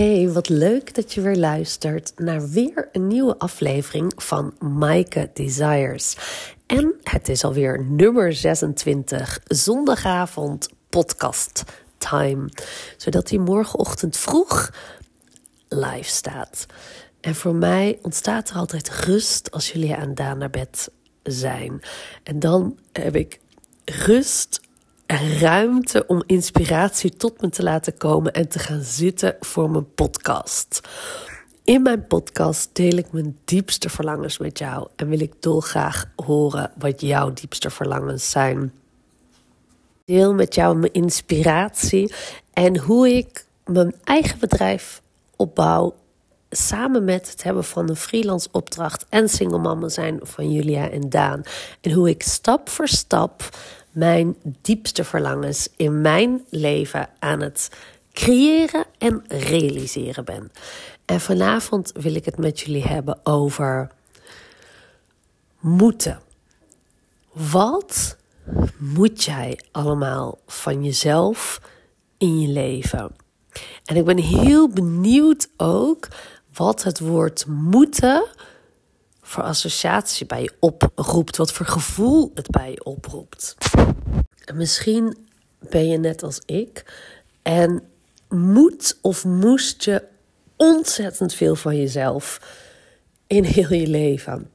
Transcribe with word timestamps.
Hey, 0.00 0.30
wat 0.30 0.48
leuk 0.48 0.94
dat 0.94 1.12
je 1.12 1.20
weer 1.20 1.36
luistert 1.36 2.12
naar 2.16 2.48
weer 2.48 2.88
een 2.92 3.06
nieuwe 3.06 3.38
aflevering 3.38 4.12
van 4.16 4.54
Maaike 4.58 5.30
Desires. 5.34 6.16
En 6.66 6.94
het 7.02 7.28
is 7.28 7.44
alweer 7.44 7.84
nummer 7.84 8.32
26, 8.32 9.40
zondagavond 9.44 10.68
podcast 10.88 11.64
time. 11.98 12.48
Zodat 12.96 13.28
die 13.28 13.40
morgenochtend 13.40 14.16
vroeg 14.16 14.70
live 15.68 16.08
staat. 16.08 16.66
En 17.20 17.34
voor 17.34 17.54
mij 17.54 17.98
ontstaat 18.02 18.50
er 18.50 18.56
altijd 18.56 18.90
rust 18.90 19.50
als 19.50 19.72
jullie 19.72 19.94
aan 19.94 20.14
Daan 20.14 20.38
naar 20.38 20.50
bed 20.50 20.90
zijn. 21.22 21.80
En 22.22 22.38
dan 22.38 22.78
heb 22.92 23.16
ik 23.16 23.40
rust 23.84 24.60
ruimte 25.18 26.04
om 26.06 26.22
inspiratie 26.26 27.16
tot 27.16 27.40
me 27.40 27.48
te 27.48 27.62
laten 27.62 27.96
komen 27.96 28.32
en 28.32 28.48
te 28.48 28.58
gaan 28.58 28.82
zitten 28.82 29.36
voor 29.40 29.70
mijn 29.70 29.94
podcast. 29.94 30.80
In 31.64 31.82
mijn 31.82 32.06
podcast 32.06 32.70
deel 32.72 32.96
ik 32.96 33.12
mijn 33.12 33.38
diepste 33.44 33.88
verlangens 33.88 34.38
met 34.38 34.58
jou 34.58 34.88
en 34.96 35.08
wil 35.08 35.20
ik 35.20 35.32
dolgraag 35.40 36.06
horen 36.16 36.72
wat 36.78 37.00
jouw 37.00 37.32
diepste 37.32 37.70
verlangens 37.70 38.30
zijn. 38.30 38.72
Deel 40.04 40.34
met 40.34 40.54
jou 40.54 40.76
mijn 40.76 40.92
inspiratie 40.92 42.14
en 42.52 42.78
hoe 42.78 43.08
ik 43.16 43.44
mijn 43.64 43.94
eigen 44.04 44.38
bedrijf 44.38 45.02
opbouw 45.36 45.94
samen 46.50 47.04
met 47.04 47.30
het 47.30 47.42
hebben 47.42 47.64
van 47.64 47.88
een 47.88 47.96
freelance 47.96 48.48
opdracht 48.52 49.06
en 49.08 49.28
single 49.28 49.58
mama 49.58 49.88
zijn 49.88 50.18
van 50.22 50.52
Julia 50.52 50.90
en 50.90 51.08
Daan. 51.08 51.42
En 51.80 51.92
hoe 51.92 52.08
ik 52.08 52.22
stap 52.22 52.68
voor 52.68 52.88
stap 52.88 53.48
mijn 53.90 54.36
diepste 54.60 55.04
verlangens 55.04 55.68
in 55.76 56.00
mijn 56.00 56.44
leven 56.50 57.08
aan 57.18 57.40
het 57.40 57.70
creëren 58.12 58.84
en 58.98 59.24
realiseren 59.28 60.24
ben. 60.24 60.50
En 61.04 61.20
vanavond 61.20 61.92
wil 61.94 62.14
ik 62.14 62.24
het 62.24 62.38
met 62.38 62.60
jullie 62.60 62.84
hebben 62.84 63.26
over 63.26 63.90
moeten. 65.60 66.20
Wat 67.32 68.16
moet 68.76 69.24
jij 69.24 69.58
allemaal 69.70 70.38
van 70.46 70.84
jezelf 70.84 71.60
in 72.18 72.40
je 72.40 72.48
leven? 72.48 73.16
En 73.84 73.96
ik 73.96 74.04
ben 74.04 74.18
heel 74.18 74.68
benieuwd 74.68 75.48
ook 75.56 76.08
wat 76.52 76.82
het 76.82 77.00
woord 77.00 77.46
moeten 77.46 78.26
voor 79.22 79.42
associatie 79.42 80.26
bij 80.26 80.42
je 80.42 80.52
oproept, 80.60 81.36
wat 81.36 81.52
voor 81.52 81.66
gevoel 81.66 82.30
het 82.34 82.50
bij 82.50 82.70
je 82.70 82.84
oproept. 82.84 83.56
Misschien 84.54 85.16
ben 85.58 85.88
je 85.88 85.98
net 85.98 86.22
als 86.22 86.40
ik 86.46 86.84
en 87.42 87.82
moet 88.28 88.98
of 89.00 89.24
moest 89.24 89.84
je 89.84 90.02
ontzettend 90.56 91.34
veel 91.34 91.56
van 91.56 91.76
jezelf 91.76 92.40
in 93.26 93.44
heel 93.44 93.72
je 93.72 93.86
leven. 93.86 94.50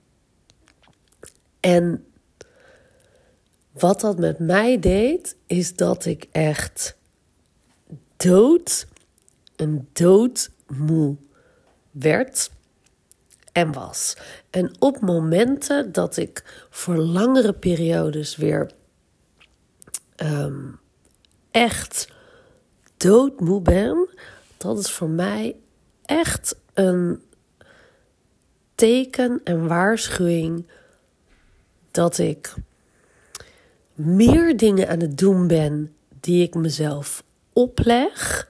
En 1.59 2.05
wat 3.71 4.01
dat 4.01 4.17
met 4.17 4.39
mij 4.39 4.79
deed, 4.79 5.35
is 5.47 5.75
dat 5.75 6.05
ik 6.05 6.27
echt 6.31 6.95
dood, 8.17 8.87
een 9.55 9.87
doodmoe 9.93 11.15
werd 11.91 12.51
en 13.51 13.71
was. 13.71 14.17
En 14.49 14.75
op 14.79 14.99
momenten 15.01 15.91
dat 15.91 16.17
ik 16.17 16.65
voor 16.69 16.97
langere 16.97 17.53
periodes 17.53 18.35
weer 18.35 18.71
um, 20.15 20.79
echt 21.51 22.07
doodmoe 22.97 23.61
ben, 23.61 24.09
dat 24.57 24.77
is 24.77 24.91
voor 24.91 25.09
mij 25.09 25.55
echt 26.05 26.55
een 26.73 27.21
teken 28.75 29.41
en 29.43 29.67
waarschuwing 29.67 30.67
dat 31.91 32.17
ik 32.17 32.53
meer 33.93 34.57
dingen 34.57 34.89
aan 34.89 34.99
het 34.99 35.17
doen 35.17 35.47
ben 35.47 35.95
die 36.19 36.43
ik 36.43 36.55
mezelf 36.55 37.23
opleg 37.53 38.47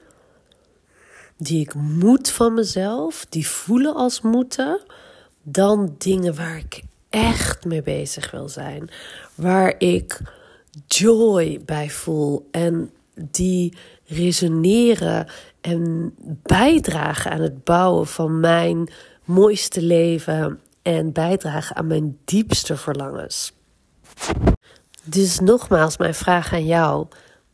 die 1.38 1.62
ik 1.62 1.74
moet 1.74 2.30
van 2.30 2.54
mezelf, 2.54 3.25
die 3.30 3.48
voelen 3.48 3.96
als 3.96 4.22
moeten, 4.22 4.81
dan 5.44 5.96
dingen 5.98 6.36
waar 6.36 6.58
ik 6.58 6.81
echt 7.09 7.66
mee 7.66 7.81
bezig 7.81 8.31
wil 8.31 8.50
zijn. 8.50 8.90
Waar 9.36 9.75
ik 9.78 10.20
joy 10.88 11.62
bij 11.66 11.90
voel 11.90 12.47
en 12.52 12.91
die 13.16 13.78
resoneren 14.06 15.28
en 15.62 16.13
bijdragen 16.44 17.31
aan 17.31 17.41
het 17.41 17.63
bouwen 17.63 18.08
van 18.08 18.40
mijn 18.40 18.90
mooiste 19.25 19.81
leven 19.81 20.59
en 20.81 21.12
bijdragen 21.12 21.75
aan 21.75 21.88
mijn 21.88 22.18
diepste 22.25 22.78
verlangens. 22.78 23.53
Dus 25.03 25.40
nogmaals, 25.40 25.97
mijn 25.97 26.13
vraag 26.13 26.53
aan 26.53 26.66
jou. 26.66 27.07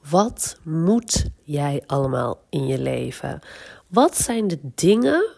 Wat 0.09 0.58
moet 0.64 1.26
jij 1.44 1.84
allemaal 1.86 2.42
in 2.50 2.68
je 2.68 2.80
leven? 2.80 3.40
Wat 3.88 4.18
zijn 4.18 4.48
de 4.48 4.59
dingen 4.76 5.30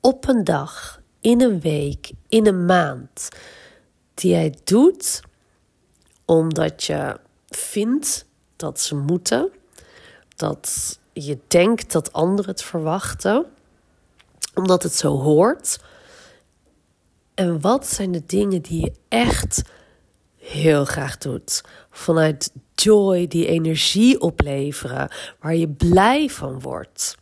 op 0.00 0.28
een 0.28 0.44
dag, 0.44 1.00
in 1.20 1.40
een 1.40 1.60
week, 1.60 2.10
in 2.28 2.46
een 2.46 2.64
maand 2.66 3.28
die 4.14 4.30
jij 4.30 4.54
doet 4.64 5.20
omdat 6.36 6.84
je 6.84 7.20
vindt 7.48 8.26
dat 8.56 8.80
ze 8.80 8.94
moeten, 8.94 9.50
dat 10.36 10.98
je 11.12 11.38
denkt 11.48 11.92
dat 11.92 12.12
anderen 12.12 12.50
het 12.50 12.62
verwachten, 12.62 13.46
omdat 14.54 14.82
het 14.82 14.94
zo 14.94 15.18
hoort? 15.18 15.78
En 17.34 17.60
wat 17.60 17.86
zijn 17.86 18.12
de 18.12 18.22
dingen 18.26 18.62
die 18.62 18.80
je 18.80 18.92
echt 19.08 19.62
heel 20.36 20.84
graag 20.84 21.18
doet? 21.18 21.62
Vanuit 21.90 22.52
joy, 22.74 23.26
die 23.26 23.46
energie 23.46 24.20
opleveren, 24.20 25.10
waar 25.40 25.54
je 25.54 25.68
blij 25.68 26.28
van 26.28 26.60
wordt. 26.60 27.16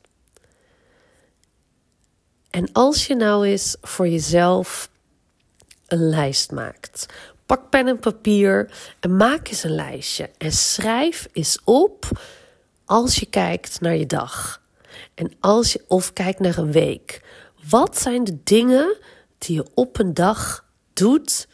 En 2.50 2.72
als 2.72 3.06
je 3.06 3.15
nou 3.15 3.47
eens 3.47 3.77
voor 3.81 4.09
jezelf 4.09 4.91
een 5.87 6.09
lijst 6.09 6.50
maakt, 6.50 7.06
pak 7.50 7.71
pen 7.71 7.88
en 7.88 7.99
papier 7.99 8.71
en 9.00 9.16
maak 9.16 9.49
eens 9.49 9.62
een 9.62 9.75
lijstje 9.75 10.31
en 10.38 10.53
schrijf 10.53 11.28
eens 11.33 11.59
op 11.65 12.21
als 12.84 13.16
je 13.16 13.27
kijkt 13.27 13.81
naar 13.81 13.97
je 13.97 14.06
dag. 14.06 14.62
En 15.15 15.33
als 15.41 15.72
je 15.72 15.84
of 15.89 16.12
kijkt 16.12 16.41
naar 16.41 16.59
een 16.59 16.72
week. 16.72 17.22
Wat 17.69 17.99
zijn 17.99 18.25
de 18.25 18.39
dingen 18.44 18.97
die 19.39 19.56
je 19.56 19.66
op 19.75 19.99
een 19.99 20.15
dag 20.15 20.65
doet 20.93 21.49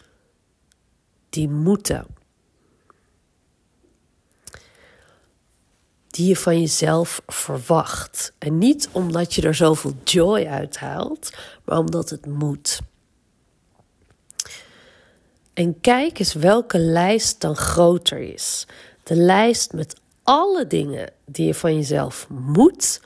die 1.28 1.48
moeten? 1.48 2.06
die 6.06 6.28
je 6.28 6.36
van 6.36 6.60
jezelf 6.60 7.22
verwacht. 7.26 8.32
En 8.38 8.58
niet 8.58 8.88
omdat 8.92 9.34
je 9.34 9.42
er 9.42 9.54
zoveel 9.54 9.92
joy 10.04 10.46
uit 10.46 10.76
haalt, 10.76 11.30
maar 11.64 11.78
omdat 11.78 12.10
het 12.10 12.26
moet. 12.26 12.80
En 15.56 15.80
kijk 15.80 16.18
eens 16.18 16.32
welke 16.32 16.78
lijst 16.78 17.40
dan 17.40 17.56
groter 17.56 18.18
is. 18.18 18.66
De 19.02 19.16
lijst 19.16 19.72
met 19.72 20.00
alle 20.22 20.66
dingen 20.66 21.12
die 21.24 21.46
je 21.46 21.54
van 21.54 21.74
jezelf 21.74 22.28
moet, 22.28 23.00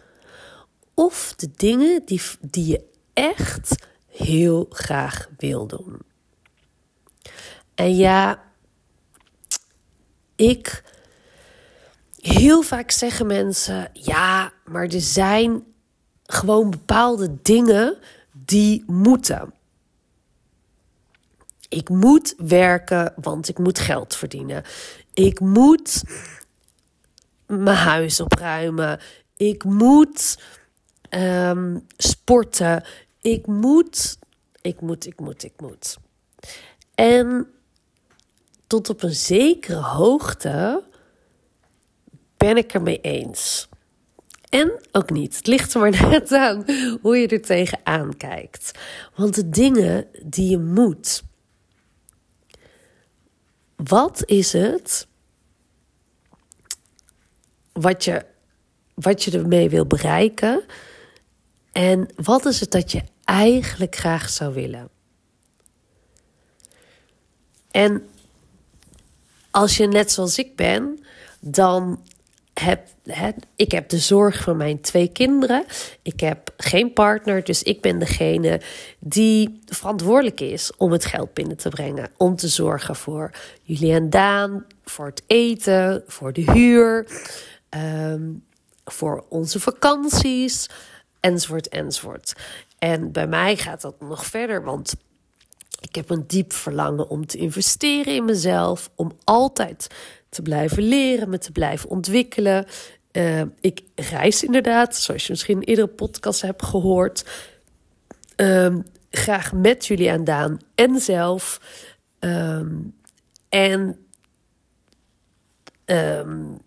of 0.94 1.34
de 1.36 1.50
dingen 1.56 2.02
die, 2.04 2.20
die 2.40 2.66
je 2.66 2.84
echt 3.12 3.86
heel 4.06 4.66
graag 4.70 5.28
wil 5.36 5.66
doen. 5.66 5.98
En 7.74 7.96
ja, 7.96 8.42
ik 10.36 10.82
Heel 12.20 12.62
vaak 12.62 12.90
zeggen 12.90 13.26
mensen: 13.26 13.90
ja, 13.92 14.52
maar 14.64 14.86
er 14.86 15.00
zijn 15.00 15.64
gewoon 16.22 16.70
bepaalde 16.70 17.36
dingen 17.42 17.96
die 18.32 18.84
moeten. 18.86 19.54
Ik 21.70 21.88
moet 21.88 22.34
werken, 22.36 23.12
want 23.16 23.48
ik 23.48 23.58
moet 23.58 23.78
geld 23.78 24.16
verdienen. 24.16 24.64
Ik 25.14 25.40
moet 25.40 26.02
mijn 27.46 27.76
huis 27.76 28.20
opruimen. 28.20 29.00
Ik 29.36 29.64
moet 29.64 30.38
ehm, 31.08 31.78
sporten. 31.96 32.84
Ik 33.20 33.46
moet, 33.46 34.18
ik 34.60 34.80
moet, 34.80 35.06
ik 35.06 35.20
moet, 35.20 35.44
ik 35.44 35.52
moet. 35.56 35.96
En 36.94 37.46
tot 38.66 38.88
op 38.88 39.02
een 39.02 39.14
zekere 39.14 39.80
hoogte 39.80 40.82
ben 42.36 42.56
ik 42.56 42.74
er 42.74 42.82
mee 42.82 43.00
eens. 43.00 43.68
En 44.48 44.80
ook 44.92 45.10
niet. 45.10 45.36
Het 45.36 45.46
ligt 45.46 45.74
er 45.74 45.80
maar 45.80 46.08
net 46.08 46.32
aan 46.32 46.64
hoe 47.00 47.16
je 47.16 47.28
er 47.28 47.42
tegenaan 47.42 48.16
kijkt. 48.16 48.78
Want 49.16 49.34
de 49.34 49.48
dingen 49.48 50.06
die 50.22 50.50
je 50.50 50.58
moet. 50.58 51.22
Wat 53.84 54.22
is 54.26 54.52
het 54.52 55.06
wat 57.72 58.04
je, 58.04 58.26
wat 58.94 59.22
je 59.22 59.38
ermee 59.38 59.70
wil 59.70 59.86
bereiken? 59.86 60.62
En 61.72 62.08
wat 62.16 62.46
is 62.46 62.60
het 62.60 62.70
dat 62.70 62.92
je 62.92 63.02
eigenlijk 63.24 63.96
graag 63.96 64.28
zou 64.28 64.54
willen? 64.54 64.88
En 67.70 68.08
als 69.50 69.76
je 69.76 69.86
net 69.86 70.12
zoals 70.12 70.38
ik 70.38 70.56
ben, 70.56 71.04
dan 71.40 72.04
heb 72.60 72.88
ik 73.56 73.72
heb 73.72 73.88
de 73.88 73.98
zorg 73.98 74.42
van 74.42 74.56
mijn 74.56 74.80
twee 74.80 75.08
kinderen. 75.08 75.64
Ik 76.02 76.20
heb 76.20 76.52
geen 76.56 76.92
partner, 76.92 77.44
dus 77.44 77.62
ik 77.62 77.80
ben 77.80 77.98
degene 77.98 78.60
die 78.98 79.60
verantwoordelijk 79.66 80.40
is 80.40 80.76
om 80.76 80.92
het 80.92 81.04
geld 81.04 81.34
binnen 81.34 81.56
te 81.56 81.68
brengen. 81.68 82.10
Om 82.16 82.36
te 82.36 82.48
zorgen 82.48 82.96
voor 82.96 83.30
jullie 83.62 83.92
en 83.92 84.10
Daan, 84.10 84.66
voor 84.84 85.06
het 85.06 85.22
eten, 85.26 86.02
voor 86.06 86.32
de 86.32 86.52
huur, 86.52 87.06
ehm, 87.68 88.32
voor 88.84 89.24
onze 89.28 89.60
vakanties, 89.60 90.68
enzovoort, 91.20 91.68
enzovoort. 91.68 92.32
En 92.78 93.12
bij 93.12 93.26
mij 93.26 93.56
gaat 93.56 93.80
dat 93.80 94.00
nog 94.00 94.26
verder, 94.26 94.64
want 94.64 94.94
ik 95.80 95.94
heb 95.94 96.10
een 96.10 96.24
diep 96.26 96.52
verlangen 96.52 97.08
om 97.08 97.26
te 97.26 97.38
investeren 97.38 98.14
in 98.14 98.24
mezelf, 98.24 98.90
om 98.94 99.12
altijd 99.24 99.86
te 100.30 100.42
blijven 100.42 100.82
leren, 100.82 101.28
me 101.28 101.38
te 101.38 101.52
blijven 101.52 101.90
ontwikkelen. 101.90 102.66
Uh, 103.12 103.42
ik 103.60 103.80
reis 103.94 104.44
inderdaad, 104.44 104.96
zoals 104.96 105.22
je 105.22 105.32
misschien 105.32 105.60
in 105.60 105.68
eerdere 105.68 105.88
podcast 105.88 106.42
hebt 106.42 106.62
gehoord. 106.62 107.24
Um, 108.36 108.84
graag 109.10 109.52
met 109.52 109.86
jullie 109.86 110.10
aan 110.10 110.24
Daan 110.24 110.58
en 110.74 111.00
zelf. 111.00 111.60
Um, 112.20 112.94
en 113.48 113.98
um, 115.84 116.58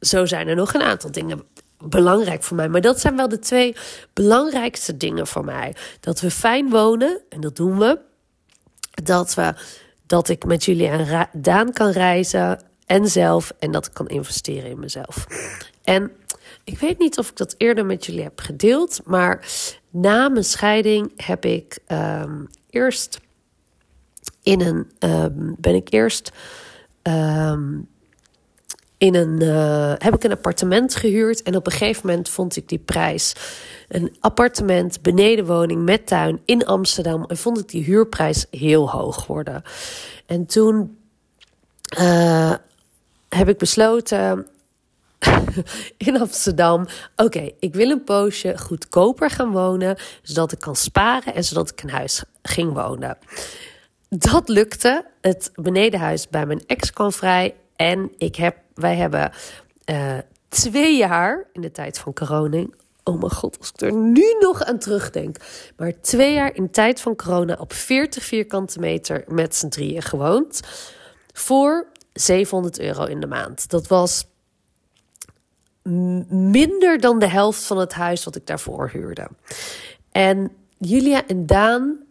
zo 0.00 0.26
zijn 0.26 0.48
er 0.48 0.56
nog 0.56 0.74
een 0.74 0.82
aantal 0.82 1.10
dingen 1.10 1.42
belangrijk 1.84 2.42
voor 2.42 2.56
mij. 2.56 2.68
Maar 2.68 2.80
dat 2.80 3.00
zijn 3.00 3.16
wel 3.16 3.28
de 3.28 3.38
twee 3.38 3.76
belangrijkste 4.12 4.96
dingen 4.96 5.26
voor 5.26 5.44
mij. 5.44 5.74
Dat 6.00 6.20
we 6.20 6.30
fijn 6.30 6.70
wonen, 6.70 7.20
en 7.28 7.40
dat 7.40 7.56
doen 7.56 7.78
we. 7.78 7.98
Dat, 9.02 9.34
we, 9.34 9.54
dat 10.08 10.28
ik 10.28 10.44
met 10.44 10.64
jullie 10.64 10.88
en 10.88 11.28
Daan 11.32 11.72
kan 11.72 11.90
reizen 11.90 12.62
en 12.86 13.06
zelf. 13.06 13.52
En 13.58 13.70
dat 13.70 13.86
ik 13.86 13.94
kan 13.94 14.06
investeren 14.06 14.70
in 14.70 14.78
mezelf. 14.78 15.26
En 15.84 16.10
ik 16.64 16.78
weet 16.78 16.98
niet 16.98 17.18
of 17.18 17.30
ik 17.30 17.36
dat 17.36 17.54
eerder 17.58 17.86
met 17.86 18.06
jullie 18.06 18.22
heb 18.22 18.40
gedeeld. 18.40 19.00
Maar 19.04 19.46
na 19.90 20.28
mijn 20.28 20.44
scheiding 20.44 21.12
heb 21.16 21.44
ik 21.44 21.78
um, 21.88 22.48
eerst 22.70 23.20
in 24.42 24.60
een. 24.60 24.90
Um, 24.98 25.54
ben 25.58 25.74
ik 25.74 25.92
eerst. 25.92 26.32
Um, 27.02 27.88
in 28.98 29.14
een, 29.14 29.42
uh, 29.42 29.92
heb 29.98 30.14
ik 30.14 30.24
een 30.24 30.32
appartement 30.32 30.94
gehuurd. 30.94 31.42
En 31.42 31.56
op 31.56 31.66
een 31.66 31.72
gegeven 31.72 32.06
moment 32.06 32.28
vond 32.28 32.56
ik 32.56 32.68
die 32.68 32.78
prijs. 32.78 33.32
Een 33.88 34.16
appartement, 34.20 35.02
benedenwoning 35.02 35.84
met 35.84 36.06
tuin 36.06 36.40
in 36.44 36.66
Amsterdam. 36.66 37.24
En 37.24 37.36
vond 37.36 37.58
ik 37.58 37.68
die 37.68 37.84
huurprijs 37.84 38.46
heel 38.50 38.90
hoog 38.90 39.26
worden. 39.26 39.62
En 40.26 40.46
toen 40.46 40.98
uh, 41.98 42.54
heb 43.28 43.48
ik 43.48 43.58
besloten 43.58 44.46
in 45.96 46.20
Amsterdam. 46.20 46.86
Oké, 47.16 47.50
ik 47.58 47.74
wil 47.74 47.90
een 47.90 48.04
poosje 48.04 48.58
goedkoper 48.58 49.30
gaan 49.30 49.50
wonen, 49.50 49.96
zodat 50.22 50.52
ik 50.52 50.58
kan 50.60 50.76
sparen 50.76 51.34
en 51.34 51.44
zodat 51.44 51.70
ik 51.70 51.82
een 51.82 51.90
huis 51.90 52.22
ging 52.42 52.72
wonen. 52.72 53.18
Dat 54.08 54.48
lukte. 54.48 55.06
Het 55.20 55.50
benedenhuis 55.54 56.28
bij 56.28 56.46
mijn 56.46 56.62
ex 56.66 56.92
kwam 56.92 57.12
vrij 57.12 57.54
en 57.78 58.12
ik 58.16 58.36
heb, 58.36 58.56
wij 58.74 58.96
hebben 58.96 59.32
uh, 59.86 60.18
twee 60.48 60.96
jaar 60.96 61.48
in 61.52 61.60
de 61.60 61.70
tijd 61.70 61.98
van 61.98 62.12
corona. 62.12 62.64
Oh 63.04 63.18
mijn 63.18 63.32
god, 63.32 63.58
als 63.58 63.68
ik 63.68 63.80
er 63.80 63.92
nu 63.92 64.36
nog 64.40 64.62
aan 64.62 64.78
terugdenk. 64.78 65.36
Maar 65.76 66.00
twee 66.00 66.34
jaar 66.34 66.54
in 66.54 66.62
de 66.62 66.70
tijd 66.70 67.00
van 67.00 67.16
corona 67.16 67.56
op 67.60 67.72
40 67.72 68.24
vierkante 68.24 68.80
meter 68.80 69.24
met 69.26 69.54
z'n 69.54 69.68
drieën 69.68 70.02
gewoond. 70.02 70.60
Voor 71.32 71.86
700 72.12 72.80
euro 72.80 73.04
in 73.04 73.20
de 73.20 73.26
maand. 73.26 73.70
Dat 73.70 73.86
was 73.86 74.26
minder 76.28 77.00
dan 77.00 77.18
de 77.18 77.28
helft 77.28 77.64
van 77.64 77.78
het 77.78 77.92
huis 77.92 78.24
wat 78.24 78.36
ik 78.36 78.46
daarvoor 78.46 78.90
huurde. 78.92 79.28
En 80.12 80.52
Julia 80.78 81.26
en 81.26 81.46
Daan 81.46 82.06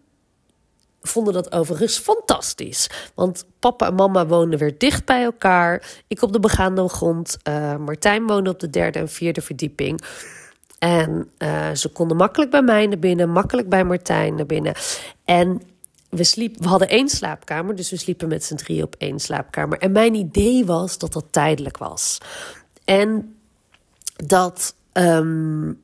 vonden 1.01 1.33
dat 1.33 1.51
overigens 1.51 1.97
fantastisch. 1.97 2.89
Want 3.15 3.45
papa 3.59 3.87
en 3.87 3.95
mama 3.95 4.25
woonden 4.25 4.59
weer 4.59 4.77
dicht 4.77 5.05
bij 5.05 5.23
elkaar. 5.23 6.01
Ik 6.07 6.21
op 6.21 6.33
de 6.33 6.39
begaande 6.39 6.89
grond. 6.89 7.37
Uh, 7.43 7.75
Martijn 7.75 8.27
woonde 8.27 8.49
op 8.49 8.59
de 8.59 8.69
derde 8.69 8.99
en 8.99 9.09
vierde 9.09 9.41
verdieping. 9.41 10.01
En 10.79 11.29
uh, 11.37 11.71
ze 11.73 11.89
konden 11.89 12.17
makkelijk 12.17 12.51
bij 12.51 12.61
mij 12.61 12.87
naar 12.87 12.99
binnen, 12.99 13.29
makkelijk 13.29 13.69
bij 13.69 13.83
Martijn 13.83 14.35
naar 14.35 14.45
binnen. 14.45 14.73
En 15.25 15.61
we, 16.09 16.23
sliep, 16.23 16.57
we 16.59 16.67
hadden 16.67 16.89
één 16.89 17.09
slaapkamer, 17.09 17.75
dus 17.75 17.89
we 17.89 17.97
sliepen 17.97 18.27
met 18.27 18.43
z'n 18.43 18.55
drie 18.55 18.83
op 18.83 18.95
één 18.97 19.19
slaapkamer. 19.19 19.77
En 19.77 19.91
mijn 19.91 20.13
idee 20.13 20.65
was 20.65 20.97
dat 20.97 21.13
dat 21.13 21.25
tijdelijk 21.29 21.77
was. 21.77 22.17
En 22.85 23.35
dat 24.25 24.75
um, 24.93 25.81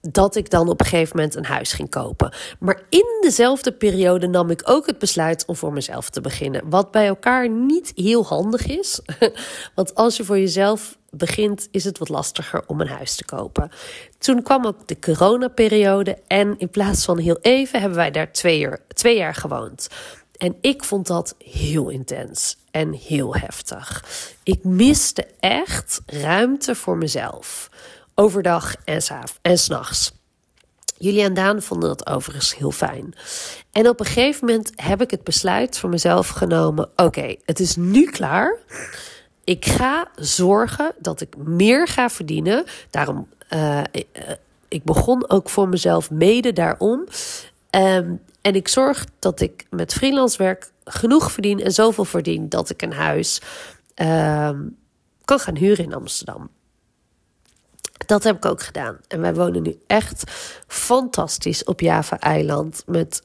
dat 0.00 0.36
ik 0.36 0.50
dan 0.50 0.68
op 0.68 0.80
een 0.80 0.86
gegeven 0.86 1.16
moment 1.16 1.34
een 1.34 1.44
huis 1.44 1.72
ging 1.72 1.90
kopen. 1.90 2.32
Maar 2.58 2.82
in 2.88 3.18
dezelfde 3.20 3.72
periode 3.72 4.26
nam 4.26 4.50
ik 4.50 4.62
ook 4.64 4.86
het 4.86 4.98
besluit 4.98 5.44
om 5.46 5.56
voor 5.56 5.72
mezelf 5.72 6.10
te 6.10 6.20
beginnen. 6.20 6.70
Wat 6.70 6.90
bij 6.90 7.06
elkaar 7.06 7.48
niet 7.48 7.92
heel 7.94 8.26
handig 8.26 8.66
is. 8.66 9.00
Want 9.74 9.94
als 9.94 10.16
je 10.16 10.24
voor 10.24 10.38
jezelf 10.38 10.98
begint, 11.10 11.68
is 11.70 11.84
het 11.84 11.98
wat 11.98 12.08
lastiger 12.08 12.62
om 12.66 12.80
een 12.80 12.88
huis 12.88 13.14
te 13.14 13.24
kopen. 13.24 13.70
Toen 14.18 14.42
kwam 14.42 14.66
ook 14.66 14.86
de 14.86 14.98
coronaperiode. 14.98 16.18
En 16.26 16.54
in 16.58 16.70
plaats 16.70 17.04
van 17.04 17.18
heel 17.18 17.38
even 17.40 17.80
hebben 17.80 17.98
wij 17.98 18.10
daar 18.10 18.32
twee 18.32 18.58
jaar, 18.58 18.80
twee 18.88 19.16
jaar 19.16 19.34
gewoond. 19.34 19.88
En 20.36 20.56
ik 20.60 20.84
vond 20.84 21.06
dat 21.06 21.34
heel 21.38 21.88
intens 21.88 22.56
en 22.70 22.92
heel 22.92 23.34
heftig. 23.34 24.04
Ik 24.42 24.64
miste 24.64 25.26
echt 25.40 26.00
ruimte 26.06 26.74
voor 26.74 26.96
mezelf 26.96 27.70
overdag 28.20 28.76
en, 28.84 29.02
en 29.42 29.58
s'nachts. 29.58 30.12
Jullie 30.96 31.22
en 31.22 31.34
Daan 31.34 31.62
vonden 31.62 31.88
dat 31.88 32.06
overigens 32.06 32.56
heel 32.56 32.70
fijn. 32.70 33.14
En 33.72 33.88
op 33.88 34.00
een 34.00 34.06
gegeven 34.06 34.46
moment 34.46 34.72
heb 34.76 35.00
ik 35.00 35.10
het 35.10 35.24
besluit 35.24 35.78
voor 35.78 35.90
mezelf 35.90 36.28
genomen: 36.28 36.90
oké, 36.96 37.36
het 37.44 37.60
is 37.60 37.76
nu 37.76 38.04
klaar. 38.04 38.58
Ik 39.44 39.64
ga 39.64 40.08
zorgen 40.16 40.94
dat 40.98 41.20
ik 41.20 41.36
meer 41.36 41.88
ga 41.88 42.10
verdienen. 42.10 42.64
Daarom, 42.90 43.28
uh, 43.54 43.82
ik 44.68 44.84
begon 44.84 45.30
ook 45.30 45.48
voor 45.48 45.68
mezelf 45.68 46.10
mede 46.10 46.52
daarom. 46.52 47.04
Um, 47.70 48.20
en 48.40 48.54
ik 48.54 48.68
zorg 48.68 49.06
dat 49.18 49.40
ik 49.40 49.66
met 49.70 49.92
freelance 49.92 50.38
werk 50.38 50.70
genoeg 50.84 51.32
verdien 51.32 51.60
en 51.60 51.72
zoveel 51.72 52.04
verdien 52.04 52.48
dat 52.48 52.70
ik 52.70 52.82
een 52.82 52.92
huis 52.92 53.40
um, 53.94 54.76
kan 55.24 55.38
gaan 55.38 55.56
huren 55.56 55.84
in 55.84 55.94
Amsterdam. 55.94 56.50
Dat 58.08 58.22
heb 58.22 58.36
ik 58.36 58.44
ook 58.44 58.62
gedaan. 58.62 58.98
En 59.08 59.20
wij 59.20 59.34
wonen 59.34 59.62
nu 59.62 59.78
echt 59.86 60.22
fantastisch 60.66 61.64
op 61.64 61.80
Java-eiland. 61.80 62.82
Met 62.86 63.22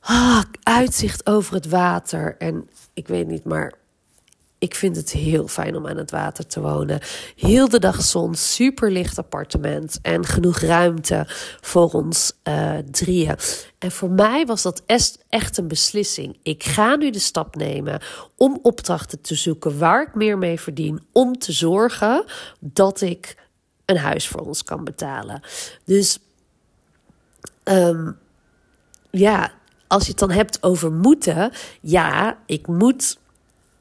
ah, 0.00 0.42
uitzicht 0.62 1.26
over 1.26 1.54
het 1.54 1.68
water. 1.68 2.36
En 2.38 2.68
ik 2.94 3.08
weet 3.08 3.26
niet, 3.26 3.44
maar 3.44 3.74
ik 4.58 4.74
vind 4.74 4.96
het 4.96 5.10
heel 5.10 5.48
fijn 5.48 5.76
om 5.76 5.86
aan 5.86 5.96
het 5.96 6.10
water 6.10 6.46
te 6.46 6.60
wonen. 6.60 7.00
Heel 7.36 7.68
de 7.68 7.78
dag 7.78 8.02
zon, 8.02 8.34
super 8.34 8.90
licht 8.90 9.18
appartement 9.18 9.98
en 10.02 10.24
genoeg 10.24 10.58
ruimte 10.58 11.24
voor 11.60 11.90
ons 11.90 12.32
uh, 12.48 12.76
drieën. 12.90 13.36
En 13.78 13.90
voor 13.90 14.10
mij 14.10 14.46
was 14.46 14.62
dat 14.62 14.82
echt 15.28 15.58
een 15.58 15.68
beslissing. 15.68 16.38
Ik 16.42 16.64
ga 16.64 16.96
nu 16.96 17.10
de 17.10 17.18
stap 17.18 17.56
nemen 17.56 18.00
om 18.36 18.58
opdrachten 18.62 19.20
te 19.20 19.34
zoeken 19.34 19.78
waar 19.78 20.02
ik 20.02 20.14
meer 20.14 20.38
mee 20.38 20.60
verdien. 20.60 21.06
Om 21.12 21.38
te 21.38 21.52
zorgen 21.52 22.24
dat 22.60 23.00
ik 23.00 23.44
een 23.86 23.98
huis 23.98 24.28
voor 24.28 24.40
ons 24.40 24.62
kan 24.64 24.84
betalen. 24.84 25.40
Dus 25.84 26.18
um, 27.64 28.18
ja, 29.10 29.52
als 29.86 30.02
je 30.02 30.10
het 30.10 30.18
dan 30.18 30.30
hebt 30.30 30.62
over 30.62 30.92
moeten, 30.92 31.52
ja, 31.80 32.38
ik 32.46 32.66
moet 32.66 33.18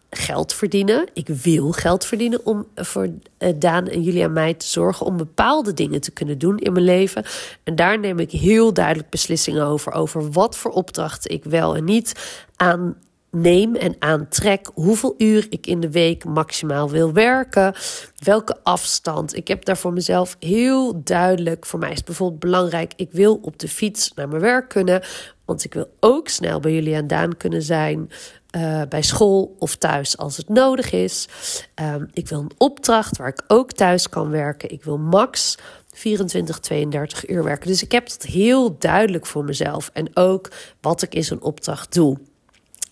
geld 0.10 0.54
verdienen. 0.54 1.08
Ik 1.14 1.28
wil 1.28 1.72
geld 1.72 2.06
verdienen 2.06 2.46
om 2.46 2.68
voor 2.76 3.10
uh, 3.40 3.54
Daan 3.56 3.88
en 3.88 4.02
jullie 4.02 4.24
en 4.24 4.34
mij 4.34 4.54
te 4.54 4.66
zorgen 4.66 5.06
om 5.06 5.18
bepaalde 5.18 5.74
dingen 5.74 6.02
te 6.02 6.12
kunnen 6.12 6.38
doen 6.38 6.58
in 6.58 6.74
mijn 6.74 6.86
leven. 6.86 7.26
En 7.64 7.76
daar 7.76 8.00
neem 8.00 8.20
ik 8.20 8.32
heel 8.32 8.74
duidelijk 8.74 9.10
beslissingen 9.10 9.66
over. 9.66 9.92
Over 9.92 10.32
wat 10.32 10.58
voor 10.58 10.72
opdrachten 10.72 11.32
ik 11.32 11.44
wel 11.44 11.76
en 11.76 11.84
niet 11.84 12.40
aan 12.56 12.96
neem 13.36 13.76
en 13.76 13.96
aantrek 14.00 14.70
hoeveel 14.74 15.16
uur 15.18 15.48
ik 15.50 15.68
in 15.68 15.80
de 15.80 15.92
week 15.92 16.24
maximaal 16.24 16.90
wil 16.90 17.14
werken, 17.14 17.74
welke 18.24 18.58
afstand. 18.64 19.36
Ik 19.36 19.48
heb 19.48 19.66
daar 19.66 19.78
voor 19.78 19.94
mezelf 19.94 20.36
heel 20.40 21.04
duidelijk. 21.04 21.66
Voor 21.66 21.80
mij 21.80 21.92
is 21.92 21.98
het 21.98 22.06
bijvoorbeeld 22.06 22.40
belangrijk, 22.40 22.94
ik 22.96 23.12
wil 23.12 23.40
op 23.42 23.60
de 23.60 23.68
fiets 23.68 24.12
naar 24.14 24.28
mijn 24.28 24.42
werk 24.42 24.70
kunnen, 24.70 25.02
want 25.46 25.64
ik 25.64 25.74
wil 25.74 25.90
ook 26.00 26.28
snel 26.28 26.60
bij 26.60 26.74
jullie 26.74 26.96
aan 26.96 27.08
Daan 27.08 27.38
kunnen 27.38 27.62
zijn. 27.62 28.10
Uh, 28.58 28.82
bij 28.90 29.02
school 29.02 29.56
of 29.60 29.76
thuis 29.76 30.18
als 30.18 30.38
het 30.38 30.50
nodig 30.50 30.92
is. 30.92 31.28
Um, 31.82 32.10
ik 32.14 32.28
wil 32.28 32.40
een 32.40 32.52
opdracht 32.58 33.18
waar 33.18 33.28
ik 33.28 33.44
ook 33.48 33.72
thuis 33.72 34.10
kan 34.10 34.30
werken. 34.30 34.72
Ik 34.72 34.84
wil 34.84 34.98
max 34.98 35.58
24, 35.92 36.60
32 36.60 37.30
uur 37.30 37.44
werken. 37.44 37.68
Dus 37.68 37.84
ik 37.84 37.92
heb 37.92 38.10
dat 38.10 38.22
heel 38.22 38.78
duidelijk 38.78 39.26
voor 39.26 39.44
mezelf. 39.44 39.90
En 39.94 40.10
ook 40.14 40.52
wat 40.82 41.02
ik 41.02 41.16
in 41.16 41.24
zo'n 41.24 41.42
opdracht 41.42 41.94
doe. 41.94 42.18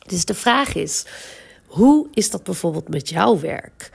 Dus 0.05 0.25
de 0.25 0.33
vraag 0.33 0.75
is: 0.75 1.05
hoe 1.65 2.07
is 2.13 2.29
dat 2.29 2.43
bijvoorbeeld 2.43 2.89
met 2.89 3.09
jouw 3.09 3.39
werk? 3.39 3.89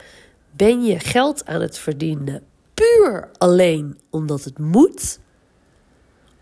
Ben 0.51 0.83
je 0.83 0.99
geld 0.99 1.45
aan 1.45 1.61
het 1.61 1.77
verdienen 1.77 2.43
puur 2.73 3.29
alleen 3.37 3.99
omdat 4.09 4.43
het 4.43 4.59
moet? 4.59 5.19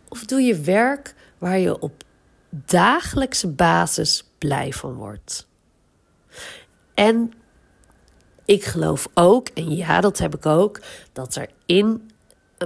Of 0.09 0.25
doe 0.25 0.41
je 0.41 0.59
werk 0.61 1.15
waar 1.37 1.59
je 1.59 1.79
op 1.79 2.03
dagelijkse 2.49 3.47
basis 3.47 4.29
blij 4.37 4.71
van 4.71 4.93
wordt? 4.93 5.47
En 6.93 7.33
ik 8.45 8.63
geloof 8.63 9.07
ook, 9.13 9.47
en 9.47 9.75
ja, 9.75 10.01
dat 10.01 10.17
heb 10.17 10.35
ik 10.35 10.45
ook, 10.45 10.81
dat 11.13 11.35
er 11.35 11.49
in 11.65 12.11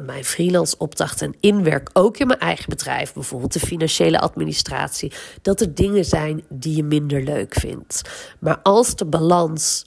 mijn 0.05 0.25
freelance 0.25 0.77
opdracht 0.77 1.21
en 1.21 1.35
inwerk, 1.39 1.89
ook 1.93 2.17
in 2.17 2.27
mijn 2.27 2.39
eigen 2.39 2.69
bedrijf, 2.69 3.13
bijvoorbeeld 3.13 3.53
de 3.53 3.59
financiële 3.59 4.19
administratie, 4.19 5.11
dat 5.41 5.61
er 5.61 5.75
dingen 5.75 6.05
zijn 6.05 6.43
die 6.49 6.75
je 6.75 6.83
minder 6.83 7.23
leuk 7.23 7.53
vindt. 7.53 8.01
Maar 8.39 8.59
als 8.61 8.95
de 8.95 9.05
balans 9.05 9.85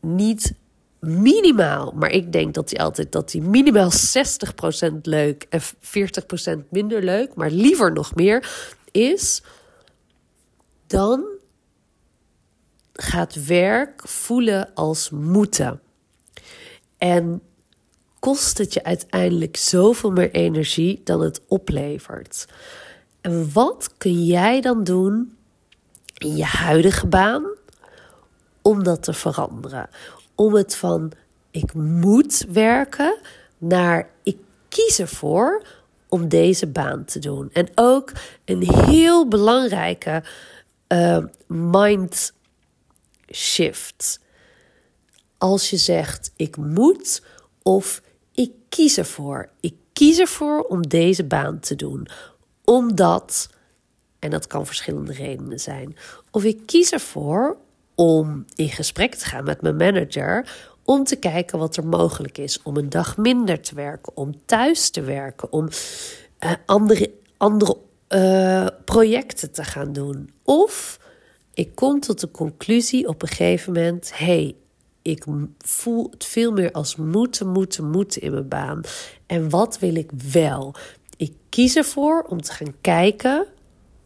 niet 0.00 0.54
minimaal, 1.00 1.92
maar 1.96 2.10
ik 2.10 2.32
denk 2.32 2.54
dat 2.54 2.68
die 2.68 2.82
altijd 2.82 3.12
dat 3.12 3.30
die 3.30 3.42
minimaal 3.42 3.90
60% 3.92 4.94
leuk 5.02 5.46
en 5.48 5.60
40% 5.62 6.68
minder 6.70 7.02
leuk, 7.02 7.34
maar 7.34 7.50
liever 7.50 7.92
nog 7.92 8.14
meer 8.14 8.48
is, 8.90 9.42
dan 10.86 11.24
gaat 12.92 13.44
werk 13.44 14.08
voelen 14.08 14.74
als 14.74 15.10
moeten. 15.10 15.80
En 16.98 17.42
kost 18.18 18.58
het 18.58 18.72
je 18.72 18.84
uiteindelijk 18.84 19.56
zoveel 19.56 20.10
meer 20.10 20.30
energie 20.30 21.00
dan 21.04 21.20
het 21.20 21.40
oplevert. 21.48 22.46
En 23.20 23.52
wat 23.52 23.90
kun 23.98 24.24
jij 24.24 24.60
dan 24.60 24.84
doen 24.84 25.36
in 26.18 26.36
je 26.36 26.44
huidige 26.44 27.06
baan 27.06 27.44
om 28.62 28.82
dat 28.82 29.02
te 29.02 29.12
veranderen? 29.12 29.88
Om 30.34 30.54
het 30.54 30.76
van 30.76 31.12
ik 31.50 31.74
moet 31.74 32.44
werken 32.48 33.18
naar 33.58 34.10
ik 34.22 34.38
kies 34.68 34.98
ervoor 34.98 35.62
om 36.08 36.28
deze 36.28 36.66
baan 36.66 37.04
te 37.04 37.18
doen. 37.18 37.50
En 37.52 37.68
ook 37.74 38.12
een 38.44 38.72
heel 38.72 39.28
belangrijke 39.28 40.22
uh, 40.88 41.24
mind 41.46 42.32
shift. 43.32 44.20
Als 45.38 45.70
je 45.70 45.76
zegt 45.76 46.32
ik 46.36 46.56
moet 46.56 47.22
of 47.62 48.02
kies 48.68 48.98
ervoor. 48.98 49.48
Ik 49.60 49.74
kies 49.92 50.18
ervoor 50.18 50.62
om 50.62 50.88
deze 50.88 51.24
baan 51.24 51.60
te 51.60 51.76
doen. 51.76 52.08
Omdat, 52.64 53.48
en 54.18 54.30
dat 54.30 54.46
kan 54.46 54.66
verschillende 54.66 55.12
redenen 55.12 55.60
zijn. 55.60 55.96
Of 56.30 56.44
ik 56.44 56.60
kies 56.66 56.92
ervoor 56.92 57.56
om 57.94 58.44
in 58.54 58.68
gesprek 58.68 59.14
te 59.14 59.24
gaan 59.24 59.44
met 59.44 59.62
mijn 59.62 59.76
manager. 59.76 60.52
Om 60.84 61.04
te 61.04 61.16
kijken 61.16 61.58
wat 61.58 61.76
er 61.76 61.86
mogelijk 61.86 62.38
is. 62.38 62.62
Om 62.62 62.76
een 62.76 62.88
dag 62.88 63.16
minder 63.16 63.60
te 63.60 63.74
werken. 63.74 64.16
Om 64.16 64.34
thuis 64.44 64.90
te 64.90 65.00
werken. 65.00 65.52
Om 65.52 65.68
uh, 66.40 66.52
andere, 66.66 67.12
andere 67.36 67.76
uh, 68.08 68.66
projecten 68.84 69.52
te 69.52 69.64
gaan 69.64 69.92
doen. 69.92 70.30
Of 70.42 71.00
ik 71.54 71.74
kom 71.74 72.00
tot 72.00 72.20
de 72.20 72.30
conclusie 72.30 73.08
op 73.08 73.22
een 73.22 73.28
gegeven 73.28 73.72
moment: 73.72 74.10
hey, 74.14 74.56
ik 75.10 75.24
voel 75.58 76.10
het 76.10 76.24
veel 76.24 76.52
meer 76.52 76.72
als 76.72 76.96
moeten, 76.96 77.48
moeten, 77.48 77.90
moeten 77.90 78.22
in 78.22 78.32
mijn 78.32 78.48
baan. 78.48 78.80
En 79.26 79.50
wat 79.50 79.78
wil 79.78 79.94
ik 79.94 80.10
wel? 80.32 80.74
Ik 81.16 81.32
kies 81.48 81.76
ervoor 81.76 82.22
om 82.22 82.42
te 82.42 82.52
gaan 82.52 82.74
kijken 82.80 83.46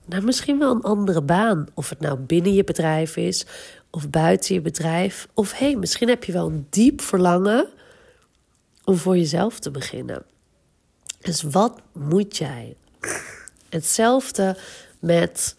naar 0.04 0.24
misschien 0.24 0.58
wel 0.58 0.74
een 0.74 0.82
andere 0.82 1.22
baan. 1.22 1.66
Of 1.74 1.88
het 1.88 2.00
nou 2.00 2.18
binnen 2.18 2.54
je 2.54 2.64
bedrijf 2.64 3.16
is 3.16 3.46
of 3.90 4.10
buiten 4.10 4.54
je 4.54 4.60
bedrijf. 4.60 5.28
Of 5.34 5.52
hé, 5.52 5.74
misschien 5.74 6.08
heb 6.08 6.24
je 6.24 6.32
wel 6.32 6.46
een 6.46 6.66
diep 6.70 7.00
verlangen 7.00 7.68
om 8.84 8.96
voor 8.96 9.16
jezelf 9.16 9.58
te 9.58 9.70
beginnen. 9.70 10.22
Dus 11.20 11.42
wat 11.42 11.80
moet 11.92 12.36
jij? 12.36 12.76
Hetzelfde 13.68 14.56
met 15.00 15.56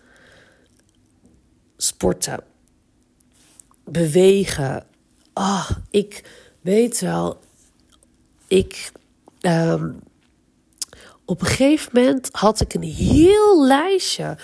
sporten, 1.78 2.44
bewegen, 3.84 4.86
oh, 5.34 5.70
ik 5.90 6.24
weet 6.62 7.00
wel, 7.00 7.40
ik. 8.48 8.92
Um, 9.42 10.00
op 11.26 11.42
een 11.42 11.48
gegeven 11.48 11.92
moment 11.94 12.30
had 12.32 12.62
ik 12.62 12.74
een 12.74 12.84
heel 12.84 13.66
lijstje. 13.66 14.38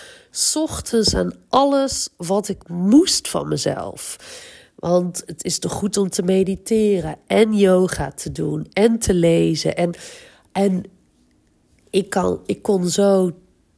Ochtends 0.53 1.15
aan 1.15 1.33
alles 1.49 2.09
wat 2.17 2.49
ik 2.49 2.67
moest 2.67 3.27
van 3.27 3.47
mezelf. 3.47 4.17
Want 4.75 5.23
het 5.25 5.43
is 5.43 5.59
toch 5.59 5.71
goed 5.71 5.97
om 5.97 6.09
te 6.09 6.23
mediteren 6.23 7.17
en 7.27 7.53
yoga 7.53 8.11
te 8.11 8.31
doen 8.31 8.67
en 8.73 8.99
te 8.99 9.13
lezen. 9.13 9.75
En, 9.75 9.93
en 10.51 10.83
ik, 11.89 12.09
kan, 12.09 12.41
ik 12.45 12.61
kon 12.61 12.89
zo 12.89 13.31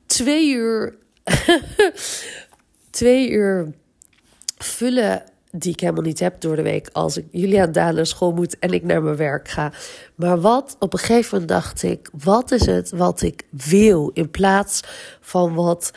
twee 0.05 0.49
uur, 0.49 0.97
twee 2.89 3.29
uur 3.29 3.73
vullen 4.57 5.23
die 5.51 5.71
ik 5.71 5.79
helemaal 5.79 6.03
niet 6.03 6.19
heb 6.19 6.41
door 6.41 6.55
de 6.55 6.61
week 6.61 6.89
als 6.91 7.17
ik 7.17 7.25
jullie 7.31 7.61
aan 7.61 7.71
naar 7.71 8.05
school 8.05 8.31
moet 8.31 8.59
en 8.59 8.71
ik 8.71 8.83
naar 8.83 9.03
mijn 9.03 9.15
werk 9.15 9.47
ga. 9.47 9.71
Maar 10.15 10.41
wat 10.41 10.75
op 10.79 10.93
een 10.93 10.99
gegeven 10.99 11.29
moment 11.31 11.49
dacht 11.49 11.83
ik, 11.83 12.09
wat 12.23 12.51
is 12.51 12.65
het 12.65 12.89
wat 12.89 13.21
ik 13.21 13.43
wil 13.49 14.11
in 14.13 14.31
plaats 14.31 14.81
van 15.21 15.53
wat 15.53 15.91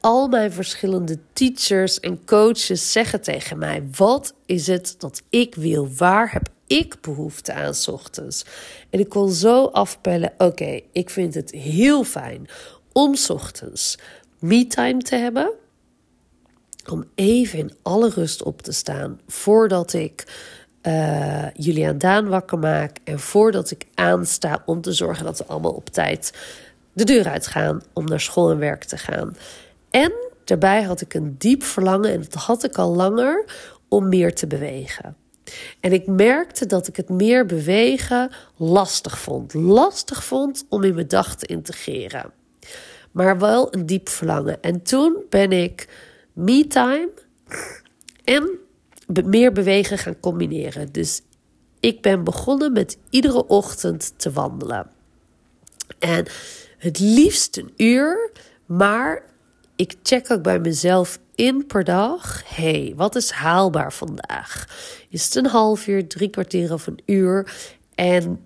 al 0.00 0.28
mijn 0.28 0.52
verschillende 0.52 1.18
teachers 1.32 2.00
en 2.00 2.24
coaches 2.24 2.92
zeggen 2.92 3.22
tegen 3.22 3.58
mij. 3.58 3.88
Wat 3.96 4.34
is 4.46 4.66
het 4.66 4.94
dat 4.98 5.22
ik 5.30 5.54
wil? 5.54 5.88
Waar 5.96 6.32
heb 6.32 6.48
ik 6.66 7.00
behoefte 7.00 7.52
aan 7.52 7.74
ochtends? 7.86 8.44
En 8.90 9.00
ik 9.00 9.08
kon 9.08 9.30
zo 9.30 9.64
afpellen, 9.64 10.32
oké, 10.38 10.80
ik 10.92 11.10
vind 11.10 11.34
het 11.34 11.50
heel 11.50 12.04
fijn 12.04 12.48
om 12.92 13.14
ochtends 13.28 13.98
me-time 14.38 14.98
te 14.98 15.16
hebben 15.16 15.52
om 16.88 17.04
even 17.14 17.58
in 17.58 17.72
alle 17.82 18.10
rust 18.10 18.42
op 18.42 18.62
te 18.62 18.72
staan 18.72 19.20
voordat 19.26 19.92
ik 19.92 20.24
uh, 20.82 21.50
Julian 21.54 21.98
Daan 21.98 22.28
wakker 22.28 22.58
maak 22.58 22.96
en 23.04 23.18
voordat 23.18 23.70
ik 23.70 23.86
aansta 23.94 24.62
om 24.66 24.80
te 24.80 24.92
zorgen 24.92 25.24
dat 25.24 25.38
we 25.38 25.46
allemaal 25.46 25.72
op 25.72 25.88
tijd 25.88 26.32
de 26.92 27.04
deur 27.04 27.28
uitgaan 27.28 27.82
om 27.92 28.04
naar 28.04 28.20
school 28.20 28.50
en 28.50 28.58
werk 28.58 28.84
te 28.84 28.96
gaan. 28.96 29.36
En 29.90 30.12
daarbij 30.44 30.82
had 30.82 31.00
ik 31.00 31.14
een 31.14 31.34
diep 31.38 31.62
verlangen, 31.62 32.12
en 32.12 32.20
dat 32.20 32.34
had 32.34 32.64
ik 32.64 32.78
al 32.78 32.94
langer, 32.94 33.44
om 33.88 34.08
meer 34.08 34.34
te 34.34 34.46
bewegen. 34.46 35.16
En 35.80 35.92
ik 35.92 36.06
merkte 36.06 36.66
dat 36.66 36.88
ik 36.88 36.96
het 36.96 37.08
meer 37.08 37.46
bewegen 37.46 38.30
lastig 38.56 39.18
vond. 39.18 39.54
Lastig 39.54 40.24
vond 40.24 40.64
om 40.68 40.84
in 40.84 40.94
mijn 40.94 41.08
dag 41.08 41.36
te 41.36 41.46
integreren. 41.46 42.32
Maar 43.10 43.38
wel 43.38 43.74
een 43.74 43.86
diep 43.86 44.08
verlangen. 44.08 44.62
En 44.62 44.82
toen 44.82 45.16
ben 45.28 45.52
ik 45.52 45.88
me-time 46.40 47.10
en 48.24 48.58
meer 49.24 49.52
bewegen 49.52 49.98
gaan 49.98 50.20
combineren. 50.20 50.92
Dus 50.92 51.22
ik 51.80 52.02
ben 52.02 52.24
begonnen 52.24 52.72
met 52.72 52.98
iedere 53.10 53.46
ochtend 53.46 54.12
te 54.16 54.30
wandelen. 54.32 54.90
En 55.98 56.26
het 56.78 56.98
liefst 56.98 57.56
een 57.56 57.72
uur, 57.76 58.30
maar 58.66 59.22
ik 59.76 59.94
check 60.02 60.30
ook 60.30 60.42
bij 60.42 60.58
mezelf 60.58 61.18
in 61.34 61.66
per 61.66 61.84
dag. 61.84 62.42
hey, 62.46 62.92
wat 62.96 63.16
is 63.16 63.30
haalbaar 63.30 63.92
vandaag? 63.92 64.66
Is 65.08 65.24
het 65.24 65.34
een 65.34 65.46
half 65.46 65.86
uur, 65.86 66.08
drie 66.08 66.30
kwartier 66.30 66.72
of 66.72 66.86
een 66.86 67.02
uur? 67.06 67.52
En 67.94 68.44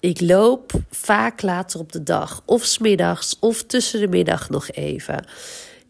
ik 0.00 0.20
loop 0.20 0.72
vaak 0.90 1.42
later 1.42 1.80
op 1.80 1.92
de 1.92 2.02
dag, 2.02 2.42
of 2.44 2.64
smiddags, 2.64 3.36
of 3.38 3.62
tussen 3.62 4.00
de 4.00 4.08
middag 4.08 4.50
nog 4.50 4.70
even. 4.70 5.24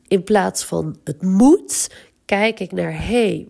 In 0.08 0.24
plaats 0.24 0.64
van 0.64 0.98
het 1.04 1.22
moet, 1.22 1.90
kijk 2.24 2.60
ik 2.60 2.72
naar 2.72 3.06
hey, 3.06 3.48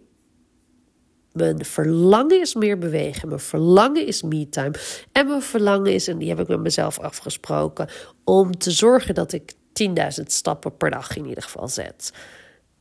mijn 1.33 1.65
verlangen 1.65 2.41
is 2.41 2.55
meer 2.55 2.79
bewegen. 2.79 3.29
Mijn 3.29 3.41
verlangen 3.41 4.07
is 4.07 4.23
me-time. 4.23 4.75
En 5.13 5.27
mijn 5.27 5.43
verlangen 5.43 5.93
is, 5.93 6.09
en 6.09 6.19
die 6.19 6.29
heb 6.29 6.41
ik 6.41 6.49
met 6.49 6.61
mezelf 6.61 6.99
afgesproken, 6.99 7.89
om 8.25 8.59
te 8.59 8.71
zorgen 8.71 9.15
dat 9.15 9.33
ik 9.33 9.53
10.000 9.53 10.23
stappen 10.27 10.77
per 10.77 10.91
dag 10.91 11.17
in 11.17 11.27
ieder 11.27 11.43
geval 11.43 11.69
zet. 11.69 12.13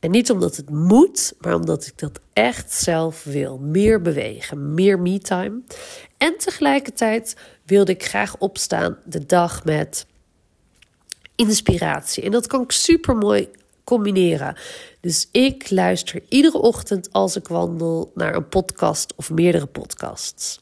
En 0.00 0.10
niet 0.10 0.30
omdat 0.30 0.56
het 0.56 0.70
moet, 0.70 1.34
maar 1.40 1.54
omdat 1.54 1.86
ik 1.86 1.98
dat 1.98 2.20
echt 2.32 2.72
zelf 2.72 3.24
wil. 3.24 3.58
Meer 3.58 4.02
bewegen, 4.02 4.74
meer 4.74 5.00
me-time. 5.00 5.60
En 6.16 6.38
tegelijkertijd 6.38 7.36
wilde 7.64 7.92
ik 7.92 8.04
graag 8.04 8.36
opstaan 8.36 8.98
de 9.04 9.26
dag 9.26 9.64
met 9.64 10.06
inspiratie. 11.34 12.22
En 12.22 12.30
dat 12.30 12.46
kan 12.46 12.62
ik 12.62 12.72
super 12.72 13.16
mooi 13.16 13.48
combineren. 13.88 14.56
Dus 15.00 15.28
ik 15.32 15.70
luister 15.70 16.22
iedere 16.28 16.58
ochtend 16.58 17.12
als 17.12 17.36
ik 17.36 17.48
wandel 17.48 18.10
naar 18.14 18.34
een 18.34 18.48
podcast 18.48 19.14
of 19.16 19.30
meerdere 19.30 19.66
podcasts. 19.66 20.60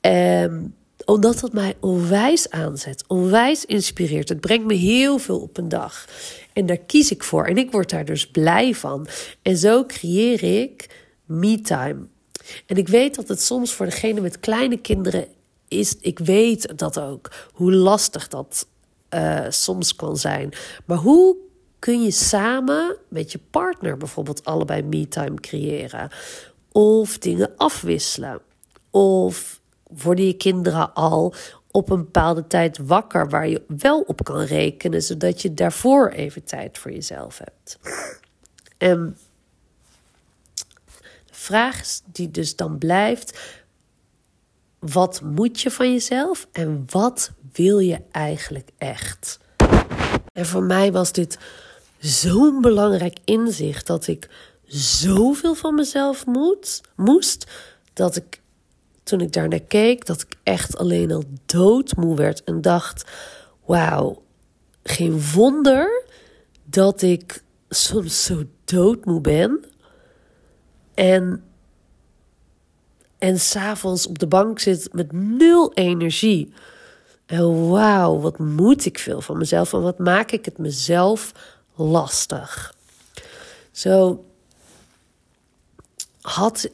Um, 0.00 0.74
omdat 1.04 1.40
het 1.40 1.52
mij 1.52 1.76
onwijs 1.80 2.50
aanzet, 2.50 3.04
onwijs 3.06 3.64
inspireert. 3.64 4.28
Het 4.28 4.40
brengt 4.40 4.66
me 4.66 4.74
heel 4.74 5.18
veel 5.18 5.40
op 5.40 5.56
een 5.56 5.68
dag. 5.68 6.08
En 6.52 6.66
daar 6.66 6.78
kies 6.78 7.10
ik 7.10 7.24
voor. 7.24 7.46
En 7.46 7.56
ik 7.56 7.72
word 7.72 7.90
daar 7.90 8.04
dus 8.04 8.26
blij 8.30 8.74
van. 8.74 9.06
En 9.42 9.56
zo 9.56 9.84
creëer 9.86 10.62
ik 10.62 10.88
me-time. 11.24 12.06
En 12.66 12.76
ik 12.76 12.88
weet 12.88 13.14
dat 13.14 13.28
het 13.28 13.42
soms 13.42 13.72
voor 13.72 13.86
degene 13.86 14.20
met 14.20 14.40
kleine 14.40 14.80
kinderen 14.80 15.26
is. 15.68 15.96
Ik 16.00 16.18
weet 16.18 16.78
dat 16.78 17.00
ook. 17.00 17.30
Hoe 17.52 17.72
lastig 17.72 18.28
dat 18.28 18.66
uh, 19.14 19.46
soms 19.48 19.96
kan 19.96 20.16
zijn. 20.16 20.52
Maar 20.84 20.98
hoe 20.98 21.36
kun 21.84 22.02
je 22.02 22.10
samen 22.10 22.96
met 23.08 23.32
je 23.32 23.38
partner 23.50 23.96
bijvoorbeeld 23.96 24.44
allebei 24.44 24.82
me-time 24.82 25.40
creëren? 25.40 26.10
Of 26.72 27.18
dingen 27.18 27.56
afwisselen? 27.56 28.40
Of 28.90 29.60
worden 29.82 30.26
je 30.26 30.36
kinderen 30.36 30.94
al 30.94 31.34
op 31.70 31.90
een 31.90 32.04
bepaalde 32.04 32.46
tijd 32.46 32.78
wakker 32.78 33.28
waar 33.28 33.48
je 33.48 33.62
wel 33.66 34.00
op 34.00 34.24
kan 34.24 34.40
rekenen, 34.40 35.02
zodat 35.02 35.42
je 35.42 35.54
daarvoor 35.54 36.08
even 36.08 36.44
tijd 36.44 36.78
voor 36.78 36.92
jezelf 36.92 37.38
hebt. 37.38 37.78
En 38.78 39.18
de 41.24 41.34
vraag 41.34 41.82
die 42.04 42.30
dus 42.30 42.56
dan 42.56 42.78
blijft: 42.78 43.38
wat 44.78 45.20
moet 45.22 45.60
je 45.60 45.70
van 45.70 45.92
jezelf 45.92 46.48
en 46.52 46.84
wat 46.90 47.30
wil 47.52 47.78
je 47.78 48.00
eigenlijk 48.10 48.68
echt? 48.78 49.38
En 50.32 50.46
voor 50.46 50.62
mij 50.62 50.92
was 50.92 51.12
dit 51.12 51.38
zo'n 52.04 52.60
belangrijk 52.60 53.18
inzicht 53.24 53.86
dat 53.86 54.06
ik 54.06 54.30
zoveel 54.66 55.54
van 55.54 55.74
mezelf 55.74 56.26
moet, 56.26 56.80
moest, 56.96 57.46
dat 57.92 58.16
ik 58.16 58.40
toen 59.02 59.20
ik 59.20 59.32
daar 59.32 59.48
naar 59.48 59.60
keek, 59.60 60.06
dat 60.06 60.20
ik 60.20 60.36
echt 60.42 60.76
alleen 60.76 61.12
al 61.12 61.24
doodmoe 61.46 62.16
werd 62.16 62.44
en 62.44 62.60
dacht: 62.60 63.10
wauw, 63.64 64.22
geen 64.82 65.22
wonder 65.34 66.04
dat 66.64 67.02
ik 67.02 67.42
soms 67.68 68.24
zo 68.24 68.42
doodmoe 68.64 69.20
ben. 69.20 69.64
En, 70.94 71.44
en 73.18 73.40
s'avonds 73.40 74.06
op 74.06 74.18
de 74.18 74.26
bank 74.26 74.58
zit 74.58 74.92
met 74.92 75.12
nul 75.12 75.72
energie. 75.72 76.52
En 77.26 77.68
wauw, 77.68 78.18
wat 78.20 78.38
moet 78.38 78.84
ik 78.84 78.98
veel 78.98 79.20
van 79.20 79.38
mezelf 79.38 79.72
en 79.72 79.82
wat 79.82 79.98
maak 79.98 80.30
ik 80.30 80.44
het 80.44 80.58
mezelf 80.58 81.32
lastig. 81.74 82.74
Zo 83.70 84.24
had 86.20 86.68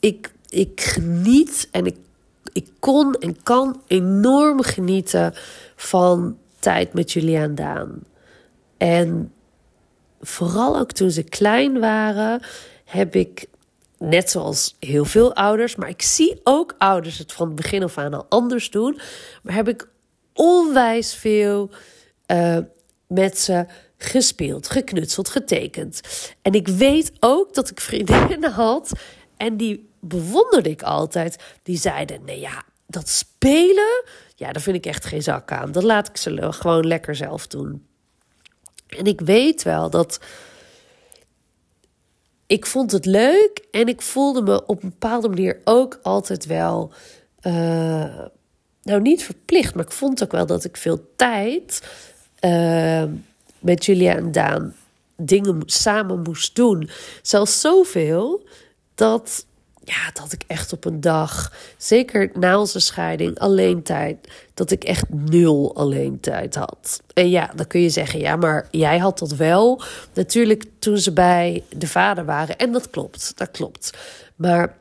ik 0.00 0.32
ik 0.48 0.80
geniet 0.80 1.68
en 1.70 1.86
ik, 1.86 1.96
ik 2.52 2.68
kon 2.78 3.14
en 3.14 3.42
kan 3.42 3.82
enorm 3.86 4.62
genieten 4.62 5.34
van 5.76 6.38
tijd 6.58 6.92
met 6.92 7.12
Julian 7.12 7.54
Daan. 7.54 8.00
En 8.76 9.32
vooral 10.20 10.78
ook 10.78 10.92
toen 10.92 11.10
ze 11.10 11.22
klein 11.22 11.80
waren, 11.80 12.42
heb 12.84 13.14
ik, 13.14 13.46
net 13.98 14.30
zoals 14.30 14.76
heel 14.78 15.04
veel 15.04 15.34
ouders, 15.34 15.76
maar 15.76 15.88
ik 15.88 16.02
zie 16.02 16.40
ook 16.44 16.74
ouders 16.78 17.18
het 17.18 17.32
van 17.32 17.46
het 17.46 17.56
begin 17.56 17.82
af 17.82 17.98
aan 17.98 18.14
al 18.14 18.26
anders 18.28 18.70
doen, 18.70 19.00
maar 19.42 19.54
heb 19.54 19.68
ik 19.68 19.88
onwijs 20.32 21.14
veel 21.14 21.70
uh, 22.26 22.58
met 23.08 23.38
ze 23.38 23.66
gespeeld, 23.96 24.68
geknutseld, 24.68 25.28
getekend. 25.28 26.00
En 26.42 26.52
ik 26.52 26.68
weet 26.68 27.12
ook 27.20 27.54
dat 27.54 27.70
ik 27.70 27.80
vriendinnen 27.80 28.52
had 28.52 28.92
en 29.36 29.56
die 29.56 29.90
bewonderde 30.00 30.70
ik 30.70 30.82
altijd. 30.82 31.36
Die 31.62 31.78
zeiden: 31.78 32.24
nee 32.24 32.40
ja, 32.40 32.62
dat 32.86 33.08
spelen, 33.08 34.04
ja, 34.34 34.52
daar 34.52 34.62
vind 34.62 34.76
ik 34.76 34.86
echt 34.86 35.04
geen 35.04 35.22
zak 35.22 35.52
aan. 35.52 35.72
Dat 35.72 35.82
laat 35.82 36.08
ik 36.08 36.16
ze 36.16 36.52
gewoon 36.52 36.86
lekker 36.86 37.16
zelf 37.16 37.46
doen. 37.46 37.86
En 38.86 39.04
ik 39.04 39.20
weet 39.20 39.62
wel 39.62 39.90
dat. 39.90 40.20
Ik 42.46 42.66
vond 42.66 42.92
het 42.92 43.06
leuk 43.06 43.66
en 43.70 43.88
ik 43.88 44.02
voelde 44.02 44.42
me 44.42 44.66
op 44.66 44.82
een 44.82 44.88
bepaalde 44.88 45.28
manier 45.28 45.60
ook 45.64 45.98
altijd 46.02 46.46
wel. 46.46 46.92
Uh, 47.42 48.24
nou, 48.82 49.00
niet 49.00 49.24
verplicht, 49.24 49.74
maar 49.74 49.84
ik 49.84 49.92
vond 49.92 50.22
ook 50.22 50.32
wel 50.32 50.46
dat 50.46 50.64
ik 50.64 50.76
veel 50.76 51.12
tijd 51.16 51.82
uh, 52.40 53.04
met 53.58 53.84
Julia 53.84 54.16
en 54.16 54.32
Daan 54.32 54.74
dingen 55.16 55.62
samen 55.66 56.22
moest 56.22 56.56
doen. 56.56 56.90
Zelfs 57.22 57.60
zoveel 57.60 58.46
dat 58.94 59.46
ja, 59.88 60.10
dat 60.12 60.32
ik 60.32 60.44
echt 60.46 60.72
op 60.72 60.84
een 60.84 61.00
dag, 61.00 61.52
zeker 61.76 62.30
na 62.34 62.58
onze 62.58 62.80
scheiding, 62.80 63.38
alleen 63.38 63.82
tijd, 63.82 64.16
dat 64.54 64.70
ik 64.70 64.84
echt 64.84 65.08
nul 65.08 65.76
alleen 65.76 66.20
tijd 66.20 66.54
had. 66.54 67.02
En 67.14 67.30
ja, 67.30 67.50
dan 67.54 67.66
kun 67.66 67.80
je 67.80 67.90
zeggen, 67.90 68.20
ja, 68.20 68.36
maar 68.36 68.68
jij 68.70 68.98
had 68.98 69.18
dat 69.18 69.32
wel. 69.32 69.82
Natuurlijk 70.14 70.64
toen 70.78 70.98
ze 70.98 71.12
bij 71.12 71.64
de 71.76 71.86
vader 71.86 72.24
waren. 72.24 72.56
En 72.58 72.72
dat 72.72 72.90
klopt, 72.90 73.32
dat 73.36 73.50
klopt. 73.50 73.98
Maar 74.36 74.76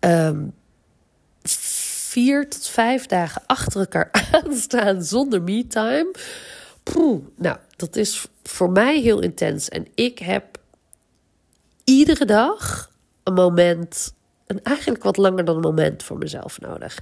um, 0.00 0.52
vier 2.16 2.48
tot 2.48 2.68
vijf 2.68 3.06
dagen 3.06 3.42
achter 3.46 3.80
elkaar 3.80 4.10
aanstaan 4.44 5.04
zonder 5.04 5.42
me-time. 5.42 6.14
Nou, 7.36 7.56
dat 7.76 7.96
is 7.96 8.26
voor 8.42 8.70
mij 8.70 9.00
heel 9.00 9.20
intens. 9.20 9.68
En 9.68 9.86
ik 9.94 10.18
heb 10.18 10.58
iedere 11.84 12.24
dag 12.24 12.90
een 13.22 13.34
moment, 13.34 14.14
een 14.46 14.62
eigenlijk 14.62 15.02
wat 15.02 15.16
langer 15.16 15.44
dan 15.44 15.56
een 15.56 15.62
moment 15.62 16.02
voor 16.02 16.18
mezelf 16.18 16.60
nodig. 16.60 16.98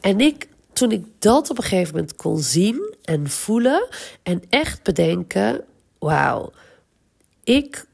En 0.00 0.20
ik, 0.20 0.48
toen 0.72 0.90
ik 0.90 1.04
dat 1.18 1.50
op 1.50 1.56
een 1.58 1.64
gegeven 1.64 1.94
moment 1.94 2.16
kon 2.16 2.38
zien 2.38 2.94
en 3.02 3.28
voelen 3.28 3.88
en 4.22 4.42
echt 4.48 4.82
bedenken: 4.82 5.64
wauw, 5.98 6.52
ik. 7.44 7.88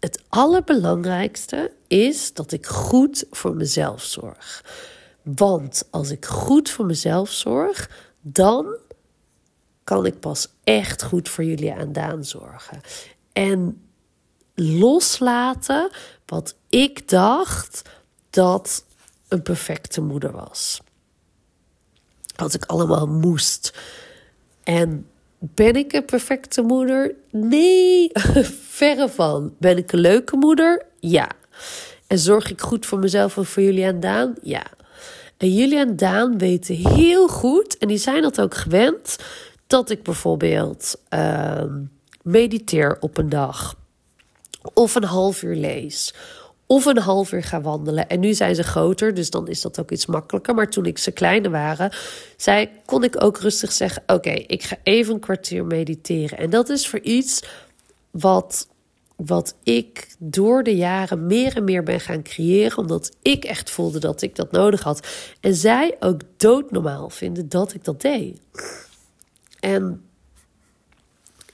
Het 0.00 0.22
allerbelangrijkste 0.28 1.72
is 1.86 2.34
dat 2.34 2.52
ik 2.52 2.66
goed 2.66 3.24
voor 3.30 3.54
mezelf 3.54 4.02
zorg. 4.02 4.64
Want 5.22 5.88
als 5.90 6.10
ik 6.10 6.24
goed 6.26 6.70
voor 6.70 6.86
mezelf 6.86 7.30
zorg, 7.30 7.90
dan 8.20 8.76
kan 9.84 10.06
ik 10.06 10.20
pas 10.20 10.48
echt 10.64 11.02
goed 11.02 11.28
voor 11.28 11.44
jullie 11.44 11.74
aan 11.74 11.92
Daan 11.92 12.24
zorgen. 12.24 12.80
En 13.32 13.82
loslaten 14.54 15.90
wat 16.26 16.54
ik 16.68 17.08
dacht 17.08 17.82
dat 18.30 18.84
een 19.28 19.42
perfecte 19.42 20.00
moeder 20.00 20.32
was. 20.32 20.80
Wat 22.36 22.54
ik 22.54 22.64
allemaal 22.64 23.06
moest. 23.06 23.78
En 24.62 25.09
ben 25.40 25.74
ik 25.74 25.92
een 25.92 26.04
perfecte 26.04 26.62
moeder? 26.62 27.14
Nee, 27.30 28.10
verre 28.68 29.08
van. 29.08 29.54
Ben 29.58 29.76
ik 29.76 29.92
een 29.92 29.98
leuke 29.98 30.36
moeder? 30.36 30.86
Ja. 30.98 31.28
En 32.06 32.18
zorg 32.18 32.50
ik 32.50 32.60
goed 32.60 32.86
voor 32.86 32.98
mezelf 32.98 33.36
en 33.36 33.44
voor 33.44 33.62
jullie 33.62 33.84
en 33.84 34.00
Daan? 34.00 34.34
Ja. 34.42 34.66
En 35.36 35.54
jullie 35.54 35.78
en 35.78 35.96
Daan 35.96 36.38
weten 36.38 36.74
heel 36.74 37.28
goed, 37.28 37.78
en 37.78 37.88
die 37.88 37.98
zijn 37.98 38.22
dat 38.22 38.40
ook 38.40 38.54
gewend, 38.54 39.16
dat 39.66 39.90
ik 39.90 40.02
bijvoorbeeld 40.02 41.00
uh, 41.14 41.64
mediteer 42.22 42.96
op 43.00 43.18
een 43.18 43.28
dag. 43.28 43.74
Of 44.74 44.94
een 44.94 45.04
half 45.04 45.42
uur 45.42 45.56
lees. 45.56 46.14
Of 46.70 46.84
een 46.84 46.98
half 46.98 47.32
uur 47.32 47.42
ga 47.42 47.60
wandelen. 47.60 48.08
En 48.08 48.20
nu 48.20 48.34
zijn 48.34 48.54
ze 48.54 48.62
groter, 48.62 49.14
dus 49.14 49.30
dan 49.30 49.48
is 49.48 49.60
dat 49.60 49.80
ook 49.80 49.90
iets 49.90 50.06
makkelijker. 50.06 50.54
Maar 50.54 50.70
toen 50.70 50.86
ik 50.86 50.98
ze 50.98 51.10
kleiner 51.10 51.50
waren, 51.50 51.92
zei, 52.36 52.68
kon 52.84 53.04
ik 53.04 53.22
ook 53.22 53.38
rustig 53.38 53.72
zeggen: 53.72 54.02
Oké, 54.06 54.30
ik 54.30 54.62
ga 54.62 54.76
even 54.82 55.14
een 55.14 55.20
kwartier 55.20 55.64
mediteren. 55.64 56.38
En 56.38 56.50
dat 56.50 56.68
is 56.68 56.88
voor 56.88 57.00
iets 57.00 57.42
wat, 58.10 58.68
wat 59.16 59.54
ik 59.62 60.14
door 60.18 60.62
de 60.62 60.76
jaren 60.76 61.26
meer 61.26 61.56
en 61.56 61.64
meer 61.64 61.82
ben 61.82 62.00
gaan 62.00 62.22
creëren. 62.22 62.78
Omdat 62.78 63.16
ik 63.22 63.44
echt 63.44 63.70
voelde 63.70 63.98
dat 63.98 64.22
ik 64.22 64.36
dat 64.36 64.50
nodig 64.50 64.82
had. 64.82 65.06
En 65.40 65.54
zij 65.54 65.96
ook 66.00 66.20
doodnormaal 66.36 67.10
vinden 67.10 67.48
dat 67.48 67.74
ik 67.74 67.84
dat 67.84 68.00
deed. 68.00 68.40
En 69.60 70.02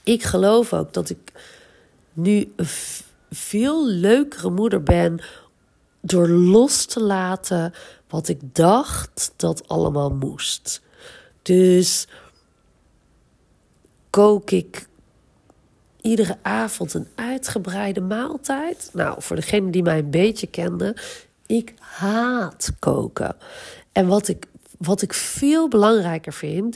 ik 0.03 0.23
geloof 0.23 0.73
ook 0.73 0.93
dat 0.93 1.09
ik 1.09 1.31
nu 2.13 2.53
veel 3.29 3.87
leukere 3.87 4.49
moeder 4.49 4.83
ben 4.83 5.19
door 6.01 6.27
los 6.27 6.85
te 6.85 7.01
laten 7.01 7.73
wat 8.09 8.27
ik 8.27 8.39
dacht 8.55 9.33
dat 9.35 9.67
allemaal 9.67 10.09
moest. 10.09 10.81
Dus 11.41 12.07
kook 14.09 14.51
ik 14.51 14.87
iedere 16.01 16.37
avond 16.41 16.93
een 16.93 17.07
uitgebreide 17.15 18.01
maaltijd. 18.01 18.89
Nou, 18.93 19.21
voor 19.21 19.35
degene 19.35 19.69
die 19.69 19.83
mij 19.83 19.97
een 19.97 20.09
beetje 20.09 20.47
kende, 20.47 20.95
ik 21.45 21.73
haat 21.79 22.71
koken. 22.79 23.35
En 23.91 24.07
wat 24.07 24.27
ik, 24.27 24.47
wat 24.77 25.01
ik 25.01 25.13
veel 25.13 25.67
belangrijker 25.67 26.33
vind, 26.33 26.75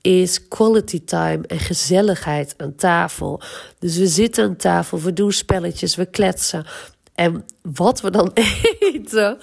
is 0.00 0.48
quality 0.48 1.04
time 1.04 1.46
en 1.46 1.58
gezelligheid 1.58 2.54
aan 2.56 2.74
tafel. 2.74 3.40
Dus 3.78 3.96
we 3.96 4.06
zitten 4.06 4.44
aan 4.44 4.56
tafel, 4.56 5.00
we 5.00 5.12
doen 5.12 5.32
spelletjes, 5.32 5.96
we 5.96 6.06
kletsen. 6.06 6.66
En 7.14 7.44
wat 7.62 8.00
we 8.00 8.10
dan 8.10 8.30
eten. 8.92 9.38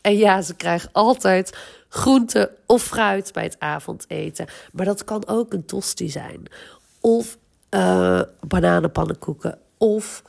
En 0.00 0.16
ja, 0.16 0.42
ze 0.42 0.54
krijgen 0.54 0.88
altijd 0.92 1.56
groente 1.88 2.50
of 2.66 2.82
fruit 2.82 3.32
bij 3.32 3.42
het 3.42 3.56
avondeten. 3.58 4.46
Maar 4.72 4.86
dat 4.86 5.04
kan 5.04 5.26
ook 5.26 5.52
een 5.52 5.64
tosti 5.64 6.08
zijn. 6.08 6.42
Of 7.00 7.38
uh, 7.70 8.22
bananenpannenkoeken. 8.46 9.58
Of 9.78 10.22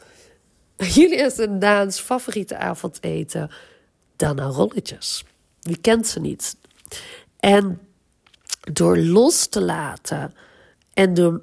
Julius 0.96 1.38
en 1.38 1.60
Daans 1.60 2.00
favoriete 2.00 2.58
avondeten. 2.58 3.52
Dan 4.16 4.40
rolletjes. 4.40 5.26
Wie 5.62 5.78
kent 5.78 6.08
ze 6.08 6.20
niet? 6.20 6.56
En 7.40 7.87
door 8.72 8.98
los 8.98 9.48
te 9.48 9.62
laten 9.62 10.34
en 10.94 11.14
door, 11.14 11.42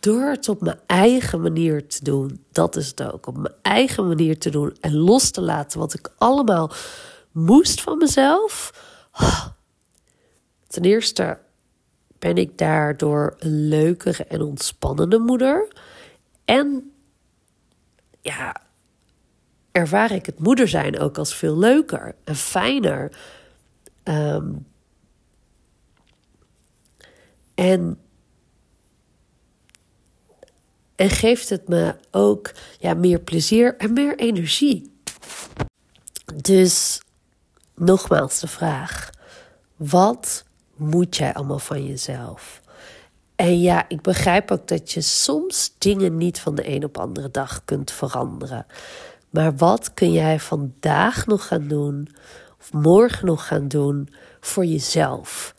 door 0.00 0.22
het 0.22 0.48
op 0.48 0.60
mijn 0.60 0.80
eigen 0.86 1.40
manier 1.40 1.86
te 1.86 2.04
doen, 2.04 2.44
dat 2.52 2.76
is 2.76 2.88
het 2.88 3.12
ook, 3.12 3.26
op 3.26 3.36
mijn 3.36 3.54
eigen 3.62 4.08
manier 4.08 4.38
te 4.38 4.50
doen 4.50 4.76
en 4.80 4.96
los 4.96 5.30
te 5.30 5.40
laten 5.40 5.78
wat 5.78 5.94
ik 5.94 6.10
allemaal 6.18 6.72
moest 7.32 7.80
van 7.80 7.98
mezelf. 7.98 8.72
Ten 10.66 10.82
eerste 10.82 11.38
ben 12.18 12.36
ik 12.36 12.58
daardoor 12.58 13.34
een 13.38 13.68
leukere 13.68 14.24
en 14.24 14.42
ontspannende 14.42 15.18
moeder. 15.18 15.68
En 16.44 16.92
ja, 18.20 18.56
ervaar 19.72 20.12
ik 20.12 20.26
het 20.26 20.38
moeder 20.38 20.68
zijn 20.68 20.98
ook 20.98 21.18
als 21.18 21.34
veel 21.34 21.58
leuker 21.58 22.14
en 22.24 22.36
fijner. 22.36 23.12
Um, 24.04 24.66
en, 27.58 27.98
en 30.96 31.10
geeft 31.10 31.48
het 31.48 31.68
me 31.68 31.94
ook 32.10 32.52
ja, 32.78 32.94
meer 32.94 33.20
plezier 33.20 33.76
en 33.76 33.92
meer 33.92 34.18
energie. 34.18 34.92
Dus 36.34 37.02
nogmaals 37.74 38.40
de 38.40 38.48
vraag: 38.48 39.10
wat 39.76 40.44
moet 40.76 41.16
jij 41.16 41.34
allemaal 41.34 41.58
van 41.58 41.86
jezelf? 41.86 42.60
En 43.36 43.60
ja, 43.60 43.88
ik 43.88 44.02
begrijp 44.02 44.50
ook 44.50 44.68
dat 44.68 44.92
je 44.92 45.00
soms 45.00 45.74
dingen 45.78 46.16
niet 46.16 46.40
van 46.40 46.54
de 46.54 46.68
een 46.68 46.84
op 46.84 46.98
andere 46.98 47.30
dag 47.30 47.64
kunt 47.64 47.90
veranderen. 47.90 48.66
Maar 49.30 49.56
wat 49.56 49.94
kun 49.94 50.12
jij 50.12 50.40
vandaag 50.40 51.26
nog 51.26 51.46
gaan 51.46 51.68
doen, 51.68 52.08
of 52.60 52.72
morgen 52.72 53.26
nog 53.26 53.46
gaan 53.46 53.68
doen 53.68 54.08
voor 54.40 54.64
jezelf? 54.64 55.54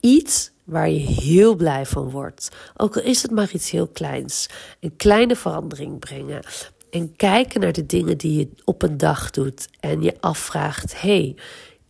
Iets 0.00 0.50
waar 0.68 0.90
je 0.90 0.98
heel 0.98 1.54
blij 1.54 1.86
van 1.86 2.10
wordt. 2.10 2.48
Ook 2.76 2.96
al 2.96 3.02
is 3.02 3.22
het 3.22 3.30
maar 3.30 3.50
iets 3.52 3.70
heel 3.70 3.86
kleins. 3.86 4.48
Een 4.80 4.96
kleine 4.96 5.36
verandering 5.36 5.98
brengen. 5.98 6.42
En 6.90 7.16
kijken 7.16 7.60
naar 7.60 7.72
de 7.72 7.86
dingen 7.86 8.18
die 8.18 8.38
je 8.38 8.48
op 8.64 8.82
een 8.82 8.96
dag 8.96 9.30
doet. 9.30 9.68
En 9.80 10.02
je 10.02 10.16
afvraagt: 10.20 11.00
hey, 11.00 11.36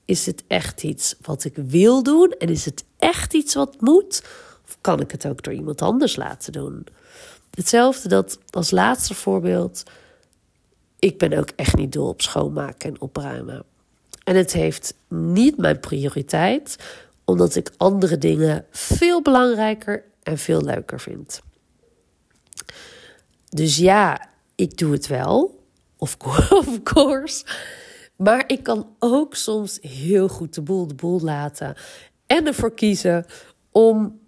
is 0.04 0.26
het 0.26 0.44
echt 0.46 0.82
iets 0.82 1.16
wat 1.20 1.44
ik 1.44 1.56
wil 1.56 2.02
doen? 2.02 2.34
En 2.38 2.48
is 2.48 2.64
het 2.64 2.84
echt 2.98 3.34
iets 3.34 3.54
wat 3.54 3.80
moet? 3.80 4.22
Of 4.64 4.78
kan 4.80 5.00
ik 5.00 5.10
het 5.10 5.26
ook 5.26 5.42
door 5.42 5.54
iemand 5.54 5.82
anders 5.82 6.16
laten 6.16 6.52
doen? 6.52 6.86
Hetzelfde 7.50 8.08
dat 8.08 8.38
als 8.50 8.70
laatste 8.70 9.14
voorbeeld. 9.14 9.82
Ik 10.98 11.18
ben 11.18 11.32
ook 11.32 11.50
echt 11.56 11.76
niet 11.76 11.92
dol 11.92 12.08
op 12.08 12.22
schoonmaken 12.22 12.90
en 12.90 13.00
opruimen. 13.00 13.64
En 14.24 14.36
het 14.36 14.52
heeft 14.52 14.94
niet 15.08 15.56
mijn 15.56 15.80
prioriteit, 15.80 16.76
omdat 17.28 17.54
ik 17.54 17.70
andere 17.76 18.18
dingen 18.18 18.64
veel 18.70 19.22
belangrijker 19.22 20.04
en 20.22 20.38
veel 20.38 20.62
leuker 20.62 21.00
vind. 21.00 21.40
Dus 23.48 23.76
ja, 23.76 24.28
ik 24.54 24.76
doe 24.76 24.92
het 24.92 25.06
wel, 25.06 25.64
of 25.96 26.16
course. 26.82 27.44
Maar 28.16 28.44
ik 28.46 28.62
kan 28.62 28.88
ook 28.98 29.34
soms 29.34 29.78
heel 29.80 30.28
goed 30.28 30.54
de 30.54 30.62
boel 30.62 30.86
de 30.86 30.94
boel 30.94 31.20
laten. 31.20 31.74
En 32.26 32.46
ervoor 32.46 32.74
kiezen 32.74 33.26
om, 33.70 34.20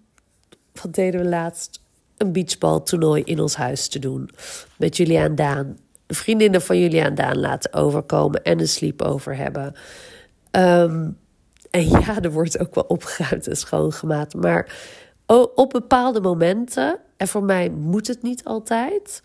wat 0.83 0.95
deden 0.95 1.21
we 1.21 1.29
laatst, 1.29 1.81
een 2.17 2.33
beachballtoernooi 2.33 3.23
in 3.23 3.41
ons 3.41 3.57
huis 3.57 3.89
te 3.89 3.99
doen. 3.99 4.31
Met 4.79 4.97
Juliaan 4.97 5.35
Daan. 5.35 5.79
Vriendinnen 6.07 6.63
van 6.63 6.79
Juliaan 6.79 7.15
Daan 7.15 7.39
laten 7.39 7.73
overkomen 7.73 8.43
en 8.43 8.61
een 8.61 8.69
sleepover 8.69 9.37
hebben. 9.37 9.75
Um, 10.51 11.19
en 11.71 11.89
ja, 12.01 12.21
er 12.23 12.33
wordt 12.33 12.59
ook 12.59 12.75
wel 12.75 12.85
opgeruimd 12.85 13.47
en 13.47 13.57
schoongemaakt. 13.57 14.35
Maar 14.35 14.75
op 15.55 15.71
bepaalde 15.71 16.21
momenten, 16.21 16.99
en 17.17 17.29
voor 17.29 17.43
mij 17.43 17.71
moet 17.71 18.07
het 18.07 18.23
niet 18.23 18.45
altijd. 18.45 19.23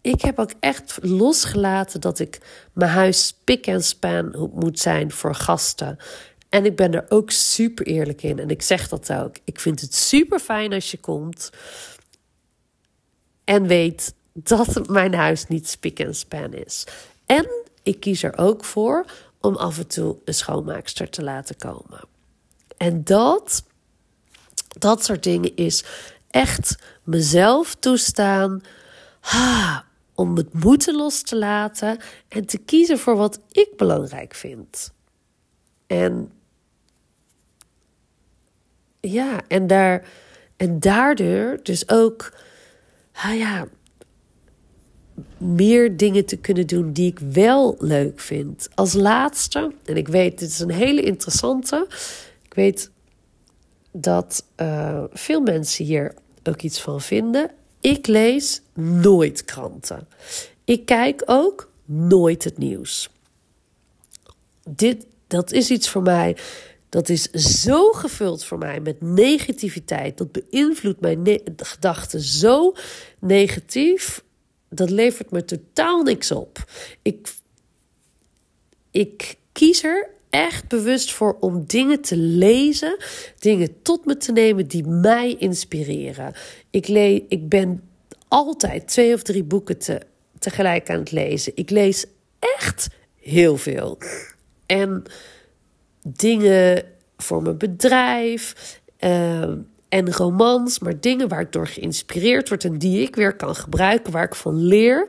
Ik 0.00 0.20
heb 0.20 0.38
ook 0.38 0.52
echt 0.60 0.98
losgelaten 1.02 2.00
dat 2.00 2.18
ik 2.18 2.40
mijn 2.72 2.90
huis 2.90 3.36
pik 3.44 3.66
en 3.66 3.84
span 3.84 4.50
moet 4.54 4.78
zijn 4.78 5.10
voor 5.10 5.34
gasten. 5.34 5.98
En 6.48 6.64
ik 6.64 6.76
ben 6.76 6.94
er 6.94 7.04
ook 7.08 7.30
super 7.30 7.86
eerlijk 7.86 8.22
in. 8.22 8.38
En 8.38 8.48
ik 8.48 8.62
zeg 8.62 8.88
dat 8.88 9.12
ook. 9.12 9.36
Ik 9.44 9.60
vind 9.60 9.80
het 9.80 9.94
super 9.94 10.38
fijn 10.38 10.72
als 10.72 10.90
je 10.90 10.98
komt. 10.98 11.50
En 13.44 13.66
weet 13.66 14.14
dat 14.32 14.88
mijn 14.88 15.14
huis 15.14 15.46
niet 15.46 15.68
spik 15.68 15.98
en 15.98 16.14
span 16.14 16.52
is. 16.52 16.84
En 17.26 17.48
ik 17.82 18.00
kies 18.00 18.22
er 18.22 18.38
ook 18.38 18.64
voor 18.64 19.06
om 19.46 19.56
af 19.56 19.78
en 19.78 19.86
toe 19.86 20.16
een 20.24 20.34
schoonmaakster 20.34 21.10
te 21.10 21.22
laten 21.22 21.56
komen. 21.56 22.00
En 22.76 23.04
dat, 23.04 23.64
dat 24.68 25.04
soort 25.04 25.22
dingen 25.22 25.56
is 25.56 25.84
echt 26.30 26.76
mezelf 27.02 27.74
toestaan. 27.74 28.60
om 30.14 30.36
het 30.36 30.52
moeten 30.52 30.96
los 30.96 31.22
te 31.22 31.36
laten 31.36 31.98
en 32.28 32.46
te 32.46 32.58
kiezen 32.58 32.98
voor 32.98 33.16
wat 33.16 33.40
ik 33.50 33.68
belangrijk 33.76 34.34
vind. 34.34 34.92
En 35.86 36.32
ja, 39.00 39.40
en, 39.48 39.66
daar, 39.66 40.08
en 40.56 40.80
daardoor 40.80 41.58
dus 41.62 41.88
ook, 41.88 42.32
ah 43.12 43.36
ja, 43.38 43.66
meer 45.36 45.96
dingen 45.96 46.24
te 46.24 46.36
kunnen 46.36 46.66
doen 46.66 46.92
die 46.92 47.10
ik 47.10 47.18
wel 47.18 47.76
leuk 47.78 48.20
vind. 48.20 48.68
Als 48.74 48.92
laatste, 48.92 49.72
en 49.84 49.96
ik 49.96 50.08
weet, 50.08 50.38
dit 50.38 50.50
is 50.50 50.58
een 50.58 50.70
hele 50.70 51.02
interessante. 51.02 51.86
Ik 52.42 52.54
weet 52.54 52.90
dat 53.92 54.44
uh, 54.60 55.04
veel 55.12 55.40
mensen 55.40 55.84
hier 55.84 56.14
ook 56.42 56.62
iets 56.62 56.80
van 56.80 57.00
vinden. 57.00 57.50
Ik 57.80 58.06
lees 58.06 58.62
nooit 58.74 59.44
kranten. 59.44 60.08
Ik 60.64 60.86
kijk 60.86 61.22
ook 61.26 61.70
nooit 61.84 62.44
het 62.44 62.58
nieuws. 62.58 63.10
Dit, 64.68 65.06
dat 65.26 65.52
is 65.52 65.70
iets 65.70 65.88
voor 65.88 66.02
mij. 66.02 66.36
Dat 66.88 67.08
is 67.08 67.30
zo 67.30 67.90
gevuld 67.92 68.44
voor 68.44 68.58
mij 68.58 68.80
met 68.80 69.00
negativiteit. 69.00 70.18
Dat 70.18 70.32
beïnvloedt 70.32 71.00
mijn 71.00 71.40
gedachten 71.56 72.20
zo 72.20 72.74
negatief 73.18 74.24
dat 74.68 74.90
levert 74.90 75.30
me 75.30 75.44
totaal 75.44 76.02
niks 76.02 76.30
op. 76.30 76.70
Ik, 77.02 77.34
ik 78.90 79.36
kies 79.52 79.84
er 79.84 80.08
echt 80.30 80.68
bewust 80.68 81.12
voor 81.12 81.36
om 81.40 81.64
dingen 81.66 82.00
te 82.00 82.16
lezen, 82.16 82.96
dingen 83.38 83.82
tot 83.82 84.04
me 84.04 84.16
te 84.16 84.32
nemen 84.32 84.66
die 84.68 84.86
mij 84.86 85.36
inspireren. 85.38 86.34
Ik, 86.70 86.88
le 86.88 87.24
ik 87.28 87.48
ben 87.48 87.82
altijd 88.28 88.88
twee 88.88 89.14
of 89.14 89.22
drie 89.22 89.44
boeken 89.44 89.78
te, 89.78 90.00
tegelijk 90.38 90.90
aan 90.90 90.98
het 90.98 91.10
lezen. 91.10 91.52
Ik 91.54 91.70
lees 91.70 92.06
echt 92.58 92.88
heel 93.20 93.56
veel. 93.56 93.98
En 94.66 95.02
dingen 96.02 96.84
voor 97.16 97.42
mijn 97.42 97.58
bedrijf. 97.58 98.54
Uh, 99.00 99.52
en 99.96 100.12
romans, 100.12 100.78
maar 100.78 101.00
dingen 101.00 101.28
waar 101.28 101.40
ik 101.40 101.52
door 101.52 101.66
geïnspireerd 101.66 102.48
word 102.48 102.64
en 102.64 102.78
die 102.78 103.02
ik 103.02 103.16
weer 103.16 103.36
kan 103.36 103.54
gebruiken, 103.54 104.12
waar 104.12 104.24
ik 104.24 104.34
van 104.34 104.62
leer. 104.62 105.06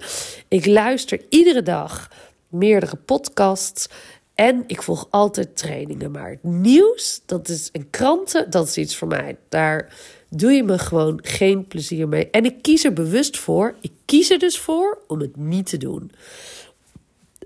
Ik 0.47 0.65
luister 0.65 1.25
iedere 1.29 1.61
dag 1.61 2.11
meerdere 2.47 2.95
podcasts 2.95 3.89
en 4.35 4.63
ik 4.67 4.81
volg 4.81 5.07
altijd 5.09 5.57
trainingen. 5.57 6.11
Maar 6.11 6.29
het 6.29 6.43
nieuws, 6.43 7.21
dat 7.25 7.49
is 7.49 7.69
een 7.71 7.89
kranten, 7.89 8.49
dat 8.49 8.67
is 8.67 8.77
iets 8.77 8.95
voor 8.95 9.07
mij. 9.07 9.37
Daar 9.49 9.93
doe 10.29 10.51
je 10.51 10.63
me 10.63 10.79
gewoon 10.79 11.19
geen 11.23 11.65
plezier 11.65 12.07
mee. 12.07 12.29
En 12.29 12.45
ik 12.45 12.61
kies 12.61 12.83
er 12.83 12.93
bewust 12.93 13.37
voor. 13.37 13.75
Ik 13.81 13.91
kies 14.05 14.29
er 14.29 14.39
dus 14.39 14.59
voor 14.59 15.01
om 15.07 15.19
het 15.19 15.35
niet 15.35 15.65
te 15.65 15.77
doen. 15.77 16.11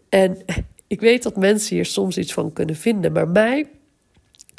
En 0.10 0.38
ik 0.88 1.00
weet 1.00 1.24
dat 1.24 1.36
mensen 1.36 1.76
hier 1.76 1.86
soms 1.86 2.18
iets 2.18 2.34
van 2.34 2.54
kunnen 2.54 2.76
vinden, 2.76 3.12
maar 3.12 3.28
mij 3.28 3.70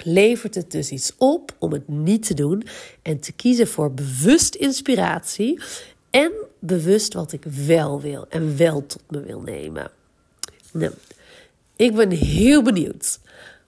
levert 0.04 0.54
het 0.54 0.70
dus 0.70 0.90
iets 0.90 1.12
op 1.18 1.54
om 1.58 1.72
het 1.72 1.88
niet 1.88 2.26
te 2.26 2.34
doen 2.34 2.62
en 3.02 3.20
te 3.20 3.32
kiezen 3.32 3.68
voor 3.68 3.94
bewust 3.94 4.54
inspiratie 4.54 5.60
en 6.10 6.32
bewust 6.58 7.14
wat 7.14 7.32
ik 7.32 7.44
wel 7.44 8.00
wil 8.00 8.26
en 8.28 8.56
wel 8.56 8.86
tot 8.86 9.02
me 9.08 9.20
wil 9.20 9.40
nemen. 9.40 9.90
Nou, 10.72 10.92
ik 11.76 11.94
ben 11.94 12.10
heel 12.10 12.62
benieuwd 12.62 13.18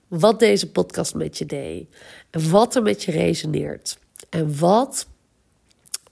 wat 0.08 0.38
deze 0.38 0.70
podcast 0.70 1.14
met 1.14 1.38
je 1.38 1.46
deed 1.46 1.86
en 2.30 2.50
wat 2.50 2.74
er 2.74 2.82
met 2.82 3.02
je 3.02 3.10
resoneert 3.10 3.98
en 4.30 4.58
wat 4.58 5.06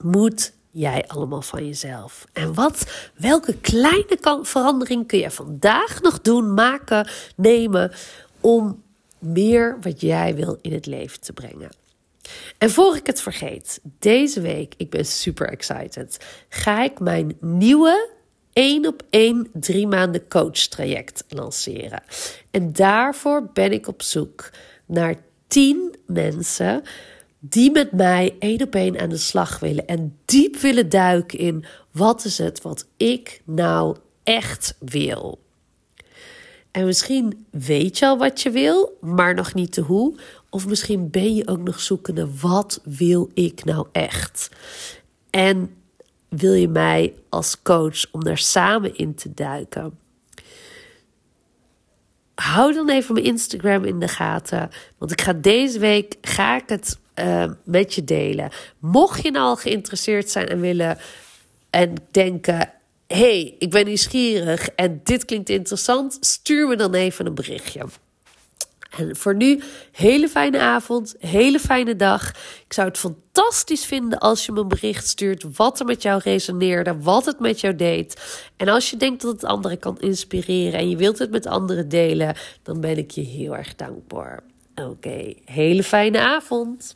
moet 0.01 0.53
jij 0.71 1.07
allemaal 1.07 1.41
van 1.41 1.65
jezelf? 1.65 2.25
En 2.33 2.53
wat, 2.53 3.09
welke 3.15 3.57
kleine 3.57 4.41
verandering 4.41 5.07
kun 5.07 5.19
je 5.19 5.31
vandaag 5.31 6.01
nog 6.01 6.21
doen, 6.21 6.53
maken, 6.53 7.09
nemen 7.35 7.91
om 8.39 8.83
meer 9.23 9.77
wat 9.81 10.01
jij 10.01 10.35
wil 10.35 10.57
in 10.61 10.73
het 10.73 10.85
leven 10.85 11.21
te 11.21 11.33
brengen? 11.33 11.69
En 12.57 12.69
voor 12.69 12.95
ik 12.95 13.07
het 13.07 13.21
vergeet, 13.21 13.81
deze 13.99 14.41
week, 14.41 14.73
ik 14.77 14.89
ben 14.89 15.05
super 15.05 15.49
excited, 15.49 16.25
ga 16.49 16.83
ik 16.83 16.99
mijn 16.99 17.37
nieuwe 17.39 18.09
1 18.53 18.87
op 18.87 19.03
1 19.09 19.47
drie 19.53 19.87
maanden 19.87 20.27
coach 20.27 20.57
traject 20.57 21.23
lanceren. 21.29 22.03
En 22.51 22.73
daarvoor 22.73 23.49
ben 23.53 23.71
ik 23.71 23.87
op 23.87 24.01
zoek 24.01 24.49
naar 24.85 25.15
10 25.47 25.95
mensen 26.05 26.81
die 27.39 27.71
met 27.71 27.91
mij 27.91 28.35
één 28.39 28.61
op 28.61 28.75
één 28.75 28.99
aan 28.99 29.09
de 29.09 29.17
slag 29.17 29.59
willen 29.59 29.87
en 29.87 30.17
diep 30.25 30.55
willen 30.55 30.89
duiken 30.89 31.39
in 31.39 31.65
wat 31.91 32.25
is 32.25 32.37
het 32.37 32.61
wat 32.61 32.87
ik 32.97 33.41
nou 33.45 33.97
echt 34.23 34.75
wil. 34.79 35.42
En 36.73 36.85
misschien 36.85 37.45
weet 37.51 37.97
je 37.97 38.05
al 38.05 38.17
wat 38.17 38.41
je 38.41 38.49
wil, 38.49 38.97
maar 39.01 39.33
nog 39.33 39.53
niet 39.53 39.73
de 39.73 39.81
hoe. 39.81 40.19
Of 40.49 40.67
misschien 40.67 41.09
ben 41.09 41.35
je 41.35 41.47
ook 41.47 41.61
nog 41.61 41.79
zoekende, 41.79 42.27
wat 42.39 42.81
wil 42.83 43.29
ik 43.33 43.63
nou 43.63 43.87
echt? 43.91 44.49
En 45.29 45.75
wil 46.29 46.53
je 46.53 46.67
mij 46.67 47.13
als 47.29 47.61
coach 47.61 48.11
om 48.11 48.23
daar 48.23 48.37
samen 48.37 48.95
in 48.95 49.15
te 49.15 49.33
duiken? 49.33 49.99
Hou 52.35 52.73
dan 52.73 52.89
even 52.89 53.13
mijn 53.13 53.25
Instagram 53.25 53.83
in 53.83 53.99
de 53.99 54.07
gaten. 54.07 54.69
Want 54.97 55.11
ik 55.11 55.21
ga 55.21 55.33
deze 55.33 55.79
week 55.79 56.15
ga 56.21 56.55
ik 56.55 56.69
het 56.69 56.99
uh, 57.19 57.51
met 57.63 57.93
je 57.93 58.03
delen. 58.03 58.49
Mocht 58.79 59.23
je 59.23 59.31
nou 59.31 59.45
al 59.45 59.55
geïnteresseerd 59.55 60.29
zijn 60.29 60.47
en 60.47 60.59
willen 60.59 60.97
en 61.69 61.95
denken: 62.11 62.69
hey, 63.15 63.55
ik 63.59 63.69
ben 63.69 63.85
nieuwsgierig 63.85 64.69
en 64.69 65.01
dit 65.03 65.25
klinkt 65.25 65.49
interessant, 65.49 66.17
stuur 66.19 66.67
me 66.67 66.75
dan 66.75 66.93
even 66.93 67.25
een 67.25 67.35
berichtje. 67.35 67.85
En 68.97 69.15
voor 69.15 69.35
nu, 69.35 69.61
hele 69.91 70.27
fijne 70.29 70.59
avond, 70.59 71.15
hele 71.19 71.59
fijne 71.59 71.95
dag. 71.95 72.29
Ik 72.65 72.73
zou 72.73 72.87
het 72.87 72.97
fantastisch 72.97 73.85
vinden 73.85 74.19
als 74.19 74.45
je 74.45 74.51
me 74.51 74.59
een 74.59 74.67
bericht 74.67 75.07
stuurt 75.07 75.55
wat 75.55 75.79
er 75.79 75.85
met 75.85 76.01
jou 76.01 76.21
resoneerde, 76.23 77.01
wat 77.01 77.25
het 77.25 77.39
met 77.39 77.59
jou 77.59 77.75
deed. 77.75 78.21
En 78.57 78.67
als 78.67 78.89
je 78.89 78.97
denkt 78.97 79.21
dat 79.21 79.31
het 79.31 79.43
anderen 79.43 79.79
kan 79.79 79.99
inspireren 79.99 80.79
en 80.79 80.89
je 80.89 80.95
wilt 80.95 81.19
het 81.19 81.31
met 81.31 81.45
anderen 81.45 81.89
delen, 81.89 82.35
dan 82.63 82.81
ben 82.81 82.97
ik 82.97 83.11
je 83.11 83.21
heel 83.21 83.55
erg 83.55 83.75
dankbaar. 83.75 84.43
Oké, 84.75 85.33
hele 85.45 85.83
fijne 85.83 86.19
avond. 86.19 86.95